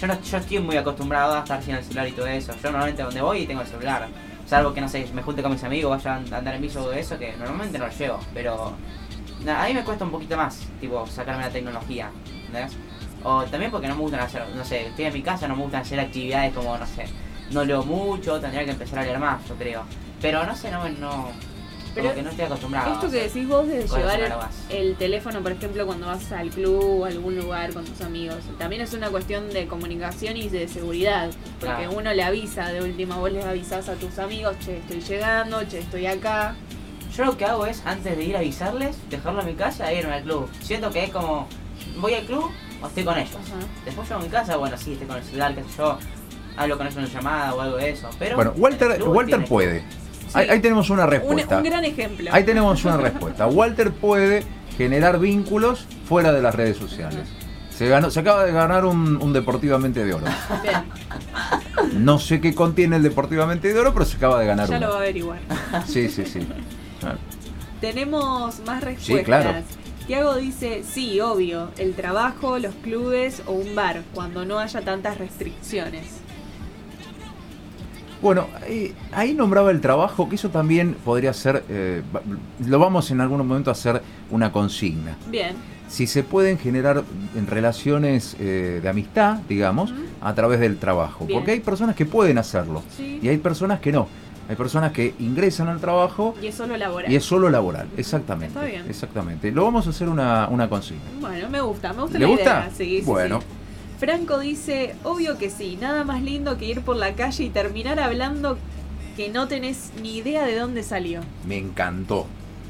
Yo 0.00 0.08
no 0.08 0.20
yo 0.20 0.38
estoy 0.38 0.58
muy 0.58 0.76
acostumbrado 0.76 1.34
a 1.34 1.40
estar 1.40 1.62
sin 1.62 1.74
el 1.74 1.84
celular 1.84 2.08
y 2.08 2.12
todo 2.12 2.26
eso. 2.26 2.52
Yo 2.62 2.70
normalmente 2.70 3.02
donde 3.02 3.22
voy 3.22 3.46
tengo 3.46 3.62
el 3.62 3.68
celular. 3.68 4.08
Salvo 4.46 4.74
que, 4.74 4.80
no 4.80 4.88
sé, 4.88 5.06
me 5.14 5.22
junte 5.22 5.42
con 5.42 5.52
mis 5.52 5.62
amigos, 5.64 5.90
vaya 5.90 6.16
a 6.16 6.38
andar 6.38 6.54
en 6.54 6.60
bici 6.60 6.76
o 6.76 6.92
eso, 6.92 7.18
que 7.18 7.32
normalmente 7.36 7.78
no 7.78 7.86
lo 7.86 7.92
llevo. 7.92 8.18
Pero 8.34 8.74
a 9.48 9.66
mí 9.66 9.74
me 9.74 9.82
cuesta 9.82 10.04
un 10.04 10.10
poquito 10.10 10.36
más, 10.36 10.58
tipo, 10.80 11.06
sacarme 11.06 11.42
la 11.44 11.50
tecnología, 11.50 12.10
¿entendés? 12.46 12.76
O 13.24 13.44
también 13.44 13.70
porque 13.70 13.88
no 13.88 13.94
me 13.94 14.02
gustan 14.02 14.20
hacer, 14.20 14.42
no 14.54 14.64
sé, 14.64 14.88
estoy 14.88 15.06
en 15.06 15.12
mi 15.14 15.22
casa, 15.22 15.48
no 15.48 15.56
me 15.56 15.62
gustan 15.62 15.82
hacer 15.82 16.00
actividades 16.00 16.52
como, 16.52 16.76
no 16.76 16.86
sé, 16.86 17.06
no 17.50 17.64
leo 17.64 17.82
mucho, 17.84 18.40
tendría 18.40 18.64
que 18.64 18.70
empezar 18.70 19.00
a 19.00 19.02
leer 19.02 19.18
más, 19.18 19.46
yo 19.48 19.54
creo. 19.56 19.84
Pero 20.20 20.44
no 20.44 20.54
sé, 20.54 20.70
no, 20.70 20.88
no, 20.88 21.30
Pero 21.94 22.04
como 22.04 22.14
que 22.14 22.22
no 22.22 22.30
estoy 22.30 22.44
acostumbrado. 22.44 22.92
Esto 22.94 23.10
que 23.10 23.22
decís 23.24 23.48
vos 23.48 23.66
de 23.66 23.86
llevar 23.86 24.48
el, 24.70 24.96
teléfono, 24.96 25.42
por 25.42 25.52
ejemplo, 25.52 25.84
cuando 25.84 26.06
vas 26.06 26.30
al 26.32 26.50
club 26.50 27.00
o 27.00 27.04
a 27.04 27.08
algún 27.08 27.36
lugar 27.36 27.72
con 27.74 27.84
tus 27.84 28.00
amigos, 28.00 28.38
también 28.58 28.82
es 28.82 28.94
una 28.94 29.10
cuestión 29.10 29.50
de 29.50 29.66
comunicación 29.66 30.36
y 30.36 30.48
de 30.48 30.68
seguridad. 30.68 31.30
Porque 31.58 31.74
Claro. 31.74 31.92
uno 31.96 32.14
le 32.14 32.22
avisa, 32.22 32.68
de 32.68 32.82
última 32.82 33.16
vos 33.16 33.32
les 33.32 33.44
avisás 33.44 33.88
a 33.88 33.94
tus 33.94 34.18
amigos, 34.18 34.56
che, 34.64 34.78
estoy 34.78 35.00
llegando, 35.00 35.62
che, 35.68 35.80
estoy 35.80 36.06
acá. 36.06 36.54
Yo 37.16 37.24
lo 37.26 37.36
que 37.36 37.44
hago 37.44 37.66
es, 37.66 37.82
antes 37.84 38.16
de 38.16 38.24
ir 38.24 38.36
a 38.36 38.38
avisarles, 38.38 38.96
dejarlo 39.10 39.40
en 39.40 39.48
mi 39.48 39.54
casa 39.54 39.90
e 39.92 39.98
irme 39.98 40.14
al 40.14 40.22
club. 40.22 40.48
Siento 40.62 40.90
que 40.90 41.04
es 41.04 41.10
como, 41.10 41.46
voy 41.98 42.14
al 42.14 42.24
club 42.24 42.50
o 42.80 42.86
estoy 42.86 43.04
con 43.04 43.18
ellos. 43.18 43.34
Ajá. 43.34 43.66
Después 43.84 44.08
llego 44.08 44.20
a 44.20 44.24
mi 44.24 44.30
casa, 44.30 44.56
bueno, 44.56 44.78
sí, 44.78 44.92
estoy 44.92 45.08
con 45.08 45.16
el 45.18 45.24
celular, 45.24 45.54
qué 45.54 45.62
sé 45.62 45.68
yo, 45.76 45.98
hablo 46.56 46.76
con 46.78 46.86
ellos 46.86 46.96
en 46.98 47.04
una 47.04 47.12
llamada 47.12 47.54
o 47.54 47.60
algo 47.60 47.76
de 47.76 47.90
eso. 47.90 48.08
Pero 48.18 48.36
Bueno, 48.36 48.52
Walter, 48.56 49.02
Walter 49.02 49.44
puede. 49.44 49.82
Ahí, 50.34 50.48
ahí 50.48 50.60
tenemos 50.60 50.88
una 50.90 51.04
Un, 51.04 51.10
respuesta. 51.10 51.58
un 51.58 51.62
gran 51.64 51.84
ejemplo. 51.84 52.30
Ahí 52.32 52.44
tenemos 52.44 52.84
una 52.84 52.96
respuesta. 52.96 53.46
Walter 53.46 53.92
puede 53.92 54.44
generar 54.78 55.18
vínculos 55.18 55.86
fuera 56.08 56.32
de 56.32 56.40
las 56.42 56.54
redes 56.54 56.76
sociales. 56.78 57.28
Se, 57.70 57.88
ganó, 57.88 58.10
se 58.10 58.20
acaba 58.20 58.44
de 58.44 58.52
ganar 58.52 58.84
un, 58.84 59.16
un 59.16 59.32
Deportivamente 59.32 60.04
de 60.04 60.14
Oro. 60.14 60.26
Bien, 60.62 60.84
No 62.04 62.18
sé 62.18 62.40
qué 62.40 62.54
contiene 62.54 62.96
el 62.96 63.02
Deportivamente 63.02 63.72
de 63.72 63.78
Oro, 63.80 63.92
pero 63.92 64.04
se 64.04 64.16
acaba 64.16 64.38
de 64.40 64.46
ganar 64.46 64.68
ya 64.68 64.78
lo 64.78 64.88
va 64.88 64.94
a 64.94 64.98
averiguar. 64.98 65.38
Sí, 65.86 66.08
sí, 66.08 66.24
sí. 66.24 66.46
Claro. 67.00 67.18
Tenemos 67.80 68.60
más 68.66 68.82
respuestas. 68.82 69.24
claro. 69.24 69.52
Tiago 70.06 70.34
dice, 70.36 70.82
sí, 70.88 71.20
obvio, 71.20 71.70
el 71.78 71.94
trabajo, 71.94 72.58
los 72.58 72.74
clubes 72.76 73.42
o 73.46 73.52
un 73.52 73.74
bar, 73.74 74.02
cuando 74.14 74.44
no 74.44 74.58
haya 74.58 74.80
tantas 74.82 75.18
restricciones. 75.18 76.04
Bueno, 78.22 78.46
eh, 78.68 78.92
ahí 79.12 79.34
nombraba 79.34 79.70
el 79.72 79.80
trabajo, 79.80 80.28
que 80.28 80.36
eso 80.36 80.48
también 80.48 80.94
podría 81.04 81.32
ser, 81.32 81.64
eh, 81.68 82.02
lo 82.64 82.78
vamos 82.78 83.10
en 83.10 83.20
algún 83.20 83.38
momento 83.46 83.70
a 83.70 83.72
hacer 83.72 84.00
una 84.30 84.52
consigna. 84.52 85.16
Bien, 85.28 85.56
Si 85.88 86.06
se 86.06 86.22
pueden 86.22 86.56
generar 86.56 87.02
en 87.36 87.46
relaciones 87.46 88.34
eh, 88.40 88.78
de 88.82 88.88
amistad, 88.88 89.38
digamos, 89.48 89.92
a 90.22 90.34
través 90.34 90.60
del 90.60 90.78
trabajo. 90.78 91.26
Bien. 91.26 91.38
Porque 91.38 91.50
hay 91.50 91.60
personas 91.60 91.94
que 91.96 92.06
pueden 92.06 92.38
hacerlo 92.38 92.82
sí. 92.96 93.18
y 93.20 93.28
hay 93.28 93.36
personas 93.38 93.80
que 93.80 93.92
no. 93.92 94.06
Hay 94.48 94.56
personas 94.56 94.92
que 94.92 95.14
ingresan 95.20 95.68
al 95.68 95.80
trabajo 95.80 96.34
Y 96.42 96.46
es 96.46 96.54
solo 96.54 96.76
laboral. 96.76 97.10
y 97.12 97.16
es 97.16 97.24
solo 97.24 97.50
laboral. 97.50 97.88
Exactamente. 97.96 98.54
Está 98.58 98.64
bien. 98.64 98.84
Exactamente. 98.88 99.50
Lo 99.52 99.64
vamos 99.64 99.86
a 99.86 99.90
hacer 99.90 100.08
una, 100.08 100.48
una 100.48 100.68
consigna. 100.68 101.02
Bueno, 101.20 101.48
me 101.50 101.60
gusta, 101.60 101.92
me 101.92 102.02
gusta 102.02 102.18
¿Le 102.18 102.24
la 102.24 102.30
gusta? 102.30 102.44
idea. 102.44 102.70
Sí, 102.76 102.98
sí, 103.00 103.02
Bueno. 103.04 103.40
sí. 103.40 103.46
Franco 104.02 104.40
dice, 104.40 104.96
obvio 105.04 105.38
que 105.38 105.48
sí, 105.48 105.78
nada 105.80 106.02
más 106.02 106.20
lindo 106.22 106.58
que 106.58 106.64
ir 106.64 106.80
por 106.80 106.96
la 106.96 107.14
calle 107.14 107.44
y 107.44 107.50
terminar 107.50 108.00
hablando 108.00 108.58
que 109.16 109.28
no 109.28 109.46
tenés 109.46 109.92
ni 110.02 110.16
idea 110.16 110.44
de 110.44 110.58
dónde 110.58 110.82
salió. 110.82 111.20
Me 111.46 111.56
encantó. 111.56 112.26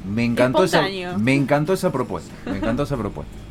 Me 0.07 0.25
encantó 0.25 0.63
esa, 0.63 0.83
me 1.17 1.33
encantó 1.33 1.73
esa 1.73 1.91
propuesta. 1.91 2.31
Me 2.45 2.57
encantó 2.57 2.83
esa 2.83 2.97
propuesta. 2.97 3.33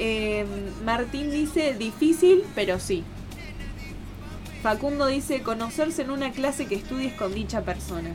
Eh, 0.00 0.46
Martín 0.84 1.32
dice, 1.32 1.74
difícil, 1.76 2.44
pero 2.54 2.78
sí. 2.78 3.02
Facundo 4.62 5.08
dice, 5.08 5.42
conocerse 5.42 6.02
en 6.02 6.10
una 6.10 6.30
clase 6.30 6.66
que 6.66 6.76
estudies 6.76 7.14
con 7.14 7.34
dicha 7.34 7.62
persona. 7.62 8.10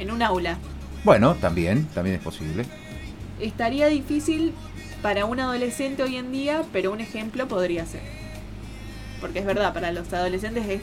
En 0.00 0.10
un 0.10 0.22
aula. 0.22 0.58
Bueno, 1.04 1.36
también, 1.36 1.86
también 1.94 2.16
es 2.16 2.22
posible. 2.22 2.64
Estaría 3.38 3.86
difícil 3.86 4.54
para 5.02 5.24
un 5.24 5.38
adolescente 5.38 6.02
hoy 6.02 6.16
en 6.16 6.32
día, 6.32 6.64
pero 6.72 6.90
un 6.90 7.00
ejemplo 7.00 7.46
podría 7.46 7.86
ser. 7.86 8.19
Porque 9.20 9.40
es 9.40 9.46
verdad, 9.46 9.72
para 9.74 9.92
los 9.92 10.12
adolescentes 10.12 10.66
es 10.68 10.80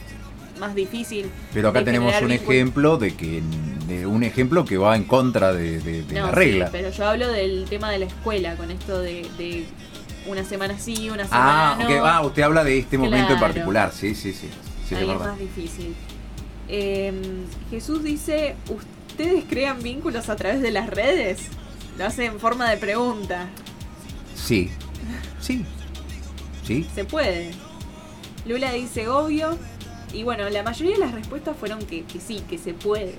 más 0.60 0.74
difícil. 0.74 1.30
Pero 1.54 1.68
acá 1.68 1.84
tenemos 1.84 2.14
un 2.22 2.32
ejemplo 2.32 2.96
de 2.98 3.14
que 3.14 3.42
de 3.86 4.06
un 4.06 4.22
ejemplo 4.22 4.64
que 4.64 4.76
va 4.76 4.96
en 4.96 5.04
contra 5.04 5.52
de, 5.52 5.80
de- 5.80 6.02
de 6.02 6.14
No, 6.14 6.26
la 6.26 6.28
sí, 6.30 6.34
regla. 6.36 6.68
pero 6.70 6.90
yo 6.90 7.06
hablo 7.08 7.28
del 7.32 7.64
tema 7.70 7.90
de 7.90 7.98
la 8.00 8.04
escuela, 8.06 8.54
con 8.56 8.70
esto 8.70 9.00
de, 9.00 9.26
de 9.38 9.66
una 10.26 10.44
semana 10.44 10.78
sí, 10.78 11.08
una 11.10 11.24
semana 11.24 11.72
Ah, 11.72 11.78
no. 11.80 12.04
Ah, 12.06 12.20
usted 12.22 12.42
habla 12.42 12.64
de 12.64 12.78
este 12.78 12.98
momento 12.98 13.32
en 13.34 13.40
particular. 13.40 13.92
Sí, 13.92 14.14
sí, 14.14 14.32
sí. 14.32 14.48
Sí, 14.86 14.94
Ahí 14.94 15.04
es 15.08 15.10
es 15.14 15.18
más 15.20 15.38
difícil. 15.38 15.94
Eh, 16.68 17.12
Jesús 17.70 18.02
dice, 18.04 18.56
¿ustedes 18.68 19.44
crean 19.48 19.82
vínculos 19.82 20.28
a 20.28 20.36
través 20.36 20.60
de 20.60 20.70
las 20.70 20.88
redes? 20.90 21.38
Lo 21.98 22.04
hace 22.06 22.26
en 22.26 22.38
forma 22.38 22.68
de 22.70 22.76
pregunta. 22.76 23.48
Sí. 24.34 24.70
Sí. 25.40 25.64
Sí. 26.66 26.86
Se 26.94 27.04
puede. 27.04 27.52
Lula 28.48 28.72
dice, 28.72 29.08
obvio. 29.08 29.56
Y 30.12 30.22
bueno, 30.22 30.48
la 30.48 30.62
mayoría 30.62 30.94
de 30.94 31.00
las 31.00 31.12
respuestas 31.12 31.56
fueron 31.56 31.80
que, 31.80 32.04
que 32.04 32.18
sí, 32.18 32.42
que 32.48 32.56
se 32.58 32.72
puede. 32.74 33.14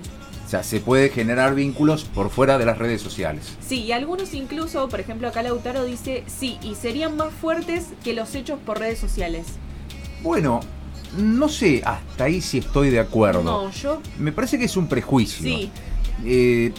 O 0.46 0.50
sea, 0.50 0.64
se 0.64 0.80
puede 0.80 1.10
generar 1.10 1.54
vínculos 1.54 2.04
por 2.04 2.32
fuera 2.32 2.58
de 2.58 2.66
las 2.66 2.80
redes 2.80 3.02
sociales. 3.02 3.56
Sí, 3.66 3.84
y 3.84 3.92
algunos 3.92 4.34
incluso, 4.34 4.90
por 4.90 5.00
ejemplo, 5.00 5.28
acá 5.28 5.44
Lautaro 5.44 5.86
dice, 5.86 6.24
sí, 6.26 6.58
y 6.64 6.74
serían 6.74 7.16
más 7.16 7.32
fuertes 7.32 7.90
que 8.04 8.14
los 8.14 8.34
hechos 8.34 8.60
por 8.66 8.80
redes 8.80 8.98
sociales. 8.98 9.46
Bueno, 10.24 10.62
no 11.16 11.50
sé 11.50 11.84
hasta 11.86 12.24
ahí 12.24 12.42
si 12.42 12.58
estoy 12.58 12.90
de 12.90 13.00
acuerdo. 13.00 13.44
No, 13.44 13.72
yo 13.72 14.02
Me 14.18 14.32
parece 14.32 14.58
que 14.58 14.66
es 14.66 14.76
un 14.76 14.88
prejuicio. 14.88 15.44
sí. 15.44 15.72
Eh, 16.26 16.74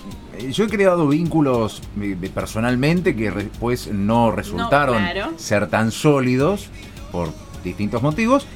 yo 0.51 0.65
he 0.65 0.69
creado 0.69 1.09
vínculos 1.09 1.83
eh, 2.01 2.17
personalmente 2.35 3.15
que 3.15 3.31
después 3.31 3.89
no 3.93 4.31
resultaron 4.31 4.97
claro. 4.97 5.33
ser 5.37 5.69
tan 5.69 5.91
sólidos 5.91 6.69
por 7.13 7.33
distintos 7.63 8.03
motivos. 8.03 8.47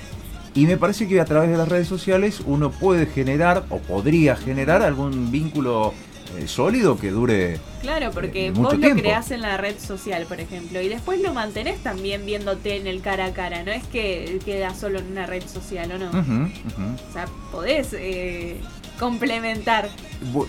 Y 0.55 0.67
me 0.67 0.77
parece 0.77 1.09
que 1.09 1.21
a 1.21 1.25
través 1.25 1.51
de 1.51 1.57
las 1.57 1.69
redes 1.69 1.88
sociales 1.88 2.40
uno 2.47 2.71
puede 2.71 3.07
generar 3.07 3.64
o 3.71 3.79
podría 3.79 4.37
generar 4.37 4.83
algún 4.83 5.33
vínculo 5.33 5.93
eh, 6.38 6.47
sólido 6.47 6.97
que 6.97 7.11
dure. 7.11 7.59
Claro, 7.83 8.11
porque 8.12 8.47
Eh, 8.47 8.51
vos 8.53 8.73
lo 8.75 8.79
tiempo. 8.81 9.03
creás 9.03 9.31
en 9.33 9.40
la 9.43 9.57
red 9.57 9.77
social, 9.79 10.25
por 10.29 10.38
ejemplo, 10.40 10.81
y 10.81 10.88
después 10.88 11.21
lo 11.21 11.35
mantenés 11.35 11.79
también 11.83 12.25
viéndote 12.25 12.77
en 12.77 12.87
el 12.87 13.01
cara 13.03 13.27
a 13.27 13.33
cara. 13.33 13.62
No 13.64 13.73
es 13.73 13.85
que 13.85 14.38
queda 14.45 14.75
solo 14.75 15.01
en 15.01 15.11
una 15.11 15.27
red 15.27 15.43
social 15.47 15.90
o 15.93 15.99
no. 15.99 16.11
O 16.11 17.12
sea, 17.12 17.27
podés 17.53 17.88
eh, 17.93 18.57
complementar. 18.99 19.88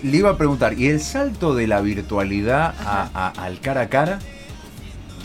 Le 0.04 0.18
iba 0.18 0.30
a 0.30 0.38
preguntar, 0.38 0.80
¿y 0.80 0.88
el 0.88 1.00
salto 1.02 1.56
de 1.56 1.68
la 1.68 1.82
virtualidad 1.82 2.74
a- 2.86 3.10
a- 3.14 3.44
al 3.44 3.60
cara 3.60 3.82
a 3.82 3.90
cara? 3.90 4.20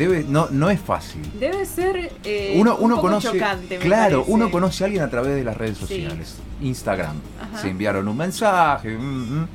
Debe, 0.00 0.24
no, 0.26 0.48
no 0.50 0.70
es 0.70 0.80
fácil. 0.80 1.20
Debe 1.38 1.66
ser 1.66 2.10
eh, 2.24 2.54
uno 2.56 2.74
un 2.76 2.84
uno 2.86 2.94
poco 2.96 3.08
conoce, 3.08 3.32
chocante, 3.32 3.76
claro, 3.78 4.20
parece. 4.20 4.32
uno 4.32 4.50
conoce 4.50 4.82
a 4.82 4.86
alguien 4.86 5.02
a 5.04 5.10
través 5.10 5.34
de 5.34 5.44
las 5.44 5.54
redes 5.58 5.76
Sí. 5.76 5.86
sociales, 5.86 6.38
Instagram. 6.62 7.16
Ajá. 7.38 7.58
Se 7.60 7.68
enviaron 7.68 8.08
un 8.08 8.16
mensaje 8.16 8.96
mm, 8.96 9.40
mm, 9.42 9.48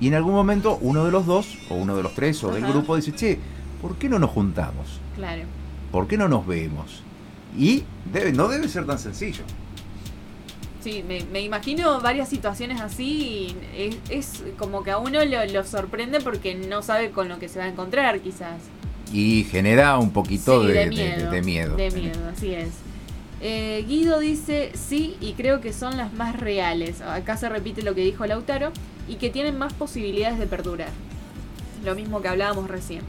y 0.00 0.08
en 0.08 0.14
algún 0.14 0.34
momento 0.34 0.76
uno 0.82 1.02
de 1.02 1.10
los 1.10 1.24
dos 1.24 1.56
o 1.70 1.76
uno 1.76 1.96
de 1.96 2.02
los 2.02 2.14
tres 2.14 2.44
o 2.44 2.52
del 2.52 2.66
grupo 2.66 2.94
dice, 2.94 3.14
che, 3.14 3.38
¿por 3.80 3.96
qué 3.96 4.10
no 4.10 4.18
nos 4.18 4.30
juntamos? 4.32 5.00
Claro. 5.14 5.44
¿Por 5.90 6.06
qué 6.06 6.18
no 6.18 6.28
nos 6.28 6.46
vemos? 6.46 7.02
Y 7.56 7.84
debe, 8.12 8.32
no 8.32 8.48
debe 8.48 8.68
ser 8.68 8.84
tan 8.84 8.98
sencillo. 8.98 9.44
Sí, 10.82 11.02
me, 11.08 11.24
me 11.32 11.40
imagino 11.40 12.00
varias 12.02 12.28
situaciones 12.28 12.80
así 12.82 13.54
y 13.56 13.56
es, 13.76 13.96
es 14.10 14.44
como 14.58 14.82
que 14.84 14.90
a 14.90 14.98
uno 14.98 15.24
lo, 15.24 15.44
lo 15.46 15.64
sorprende 15.64 16.20
porque 16.20 16.54
no 16.54 16.82
sabe 16.82 17.10
con 17.10 17.28
lo 17.30 17.38
que 17.38 17.48
se 17.48 17.58
va 17.58 17.64
a 17.64 17.68
encontrar 17.68 18.20
quizás. 18.20 18.58
Y 19.12 19.44
genera 19.44 19.98
un 19.98 20.10
poquito 20.10 20.62
Sí, 20.66 20.72
de, 20.72 20.86
miedo. 20.86 21.30
de 21.30 21.42
miedo. 21.42 21.76
De 21.76 21.90
miedo, 21.90 22.18
así 22.34 22.52
es. 22.54 22.68
Eh, 23.40 23.84
Guido 23.86 24.18
dice 24.18 24.72
sí 24.74 25.16
y 25.20 25.34
creo 25.34 25.60
que 25.60 25.72
son 25.72 25.96
las 25.96 26.12
más 26.14 26.36
reales. 26.36 27.00
Acá 27.02 27.36
se 27.36 27.48
repite 27.48 27.82
lo 27.82 27.94
que 27.94 28.00
dijo 28.02 28.26
Lautaro 28.26 28.72
y 29.08 29.16
que 29.16 29.30
tienen 29.30 29.58
más 29.58 29.72
posibilidades 29.74 30.38
de 30.38 30.46
perdurar. 30.46 30.88
Lo 31.84 31.94
mismo 31.94 32.20
que 32.22 32.28
hablábamos 32.28 32.68
recién. 32.68 33.02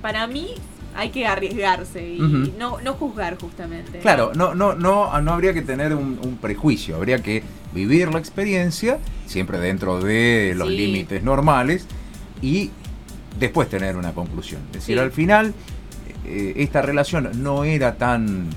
Para 0.00 0.26
mí 0.26 0.48
hay 0.96 1.10
que 1.10 1.26
arriesgarse 1.26 2.14
y 2.14 2.52
no, 2.58 2.80
no 2.80 2.94
juzgar 2.94 3.38
justamente. 3.38 3.98
Claro, 3.98 4.32
no, 4.34 4.54
no, 4.54 4.74
no, 4.74 5.20
no 5.20 5.32
habría 5.32 5.52
que 5.52 5.62
tener 5.62 5.94
un, 5.94 6.18
un 6.24 6.36
prejuicio, 6.40 6.96
habría 6.96 7.22
que 7.22 7.42
vivir 7.74 8.12
la 8.12 8.18
experiencia, 8.18 8.98
siempre 9.26 9.58
dentro 9.58 10.00
de 10.00 10.54
los 10.56 10.68
Sí. 10.68 10.76
límites 10.76 11.22
normales, 11.22 11.86
y 12.42 12.70
después 13.38 13.68
tener 13.68 13.96
una 13.96 14.12
conclusión. 14.12 14.60
Es 14.68 14.74
decir, 14.80 14.96
Sí. 14.96 15.02
al 15.02 15.12
final, 15.12 15.54
eh, 16.26 16.54
esta 16.56 16.82
relación 16.82 17.30
no 17.42 17.64
era 17.64 17.96
tan, 17.96 18.48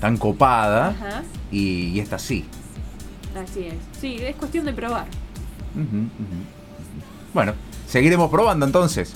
tan 0.00 0.16
copada, 0.16 1.22
y, 1.50 1.88
y 1.88 2.00
esta 2.00 2.18
sí. 2.18 2.44
así 3.36 3.66
es. 3.66 3.74
Sí, 4.00 4.16
es 4.20 4.36
cuestión 4.36 4.64
de 4.66 4.72
probar. 4.72 5.06
Bueno, 7.32 7.52
seguiremos 7.88 8.30
probando 8.30 8.64
entonces. 8.66 9.12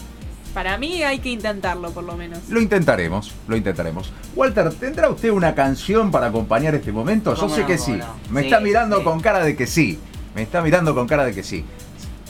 Para 0.55 0.77
mí 0.79 1.03
hay 1.03 1.21
que 1.21 1.29
intentarlo 1.29 1.91
por 1.93 2.03
lo 2.05 2.17
menos. 2.17 2.49
Lo 2.49 2.61
intentaremos, 2.61 3.33
lo 3.47 3.57
intentaremos. 3.57 4.11
Walter, 4.35 4.73
¿tendrá 4.75 5.09
usted 5.09 5.31
una 5.31 5.55
canción 5.55 6.11
para 6.11 6.27
acompañar 6.29 6.75
este 6.75 6.91
momento? 6.91 7.35
Yo 7.35 7.43
¿Cómo 7.43 7.55
sé 7.55 7.61
no, 7.61 7.67
que 7.67 7.79
sí. 7.79 7.93
no? 7.93 8.07
Me 8.31 8.41
Sí, 8.41 8.47
está 8.47 8.59
mirando 8.61 8.99
sí. 8.99 9.05
con 9.05 9.21
cara 9.21 9.41
de 9.45 9.55
que 9.55 9.67
sí. 9.67 9.99
Me 10.35 10.43
está 10.43 10.63
mirando 10.63 10.95
con 10.95 11.07
cara 11.07 11.25
de 11.25 11.35
que 11.35 11.43
sí, 11.45 11.65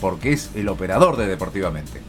porque 0.01 0.33
es 0.33 0.51
el 0.55 0.67
operador 0.69 1.15
de 1.17 1.27
Deportivamente. 1.27 2.01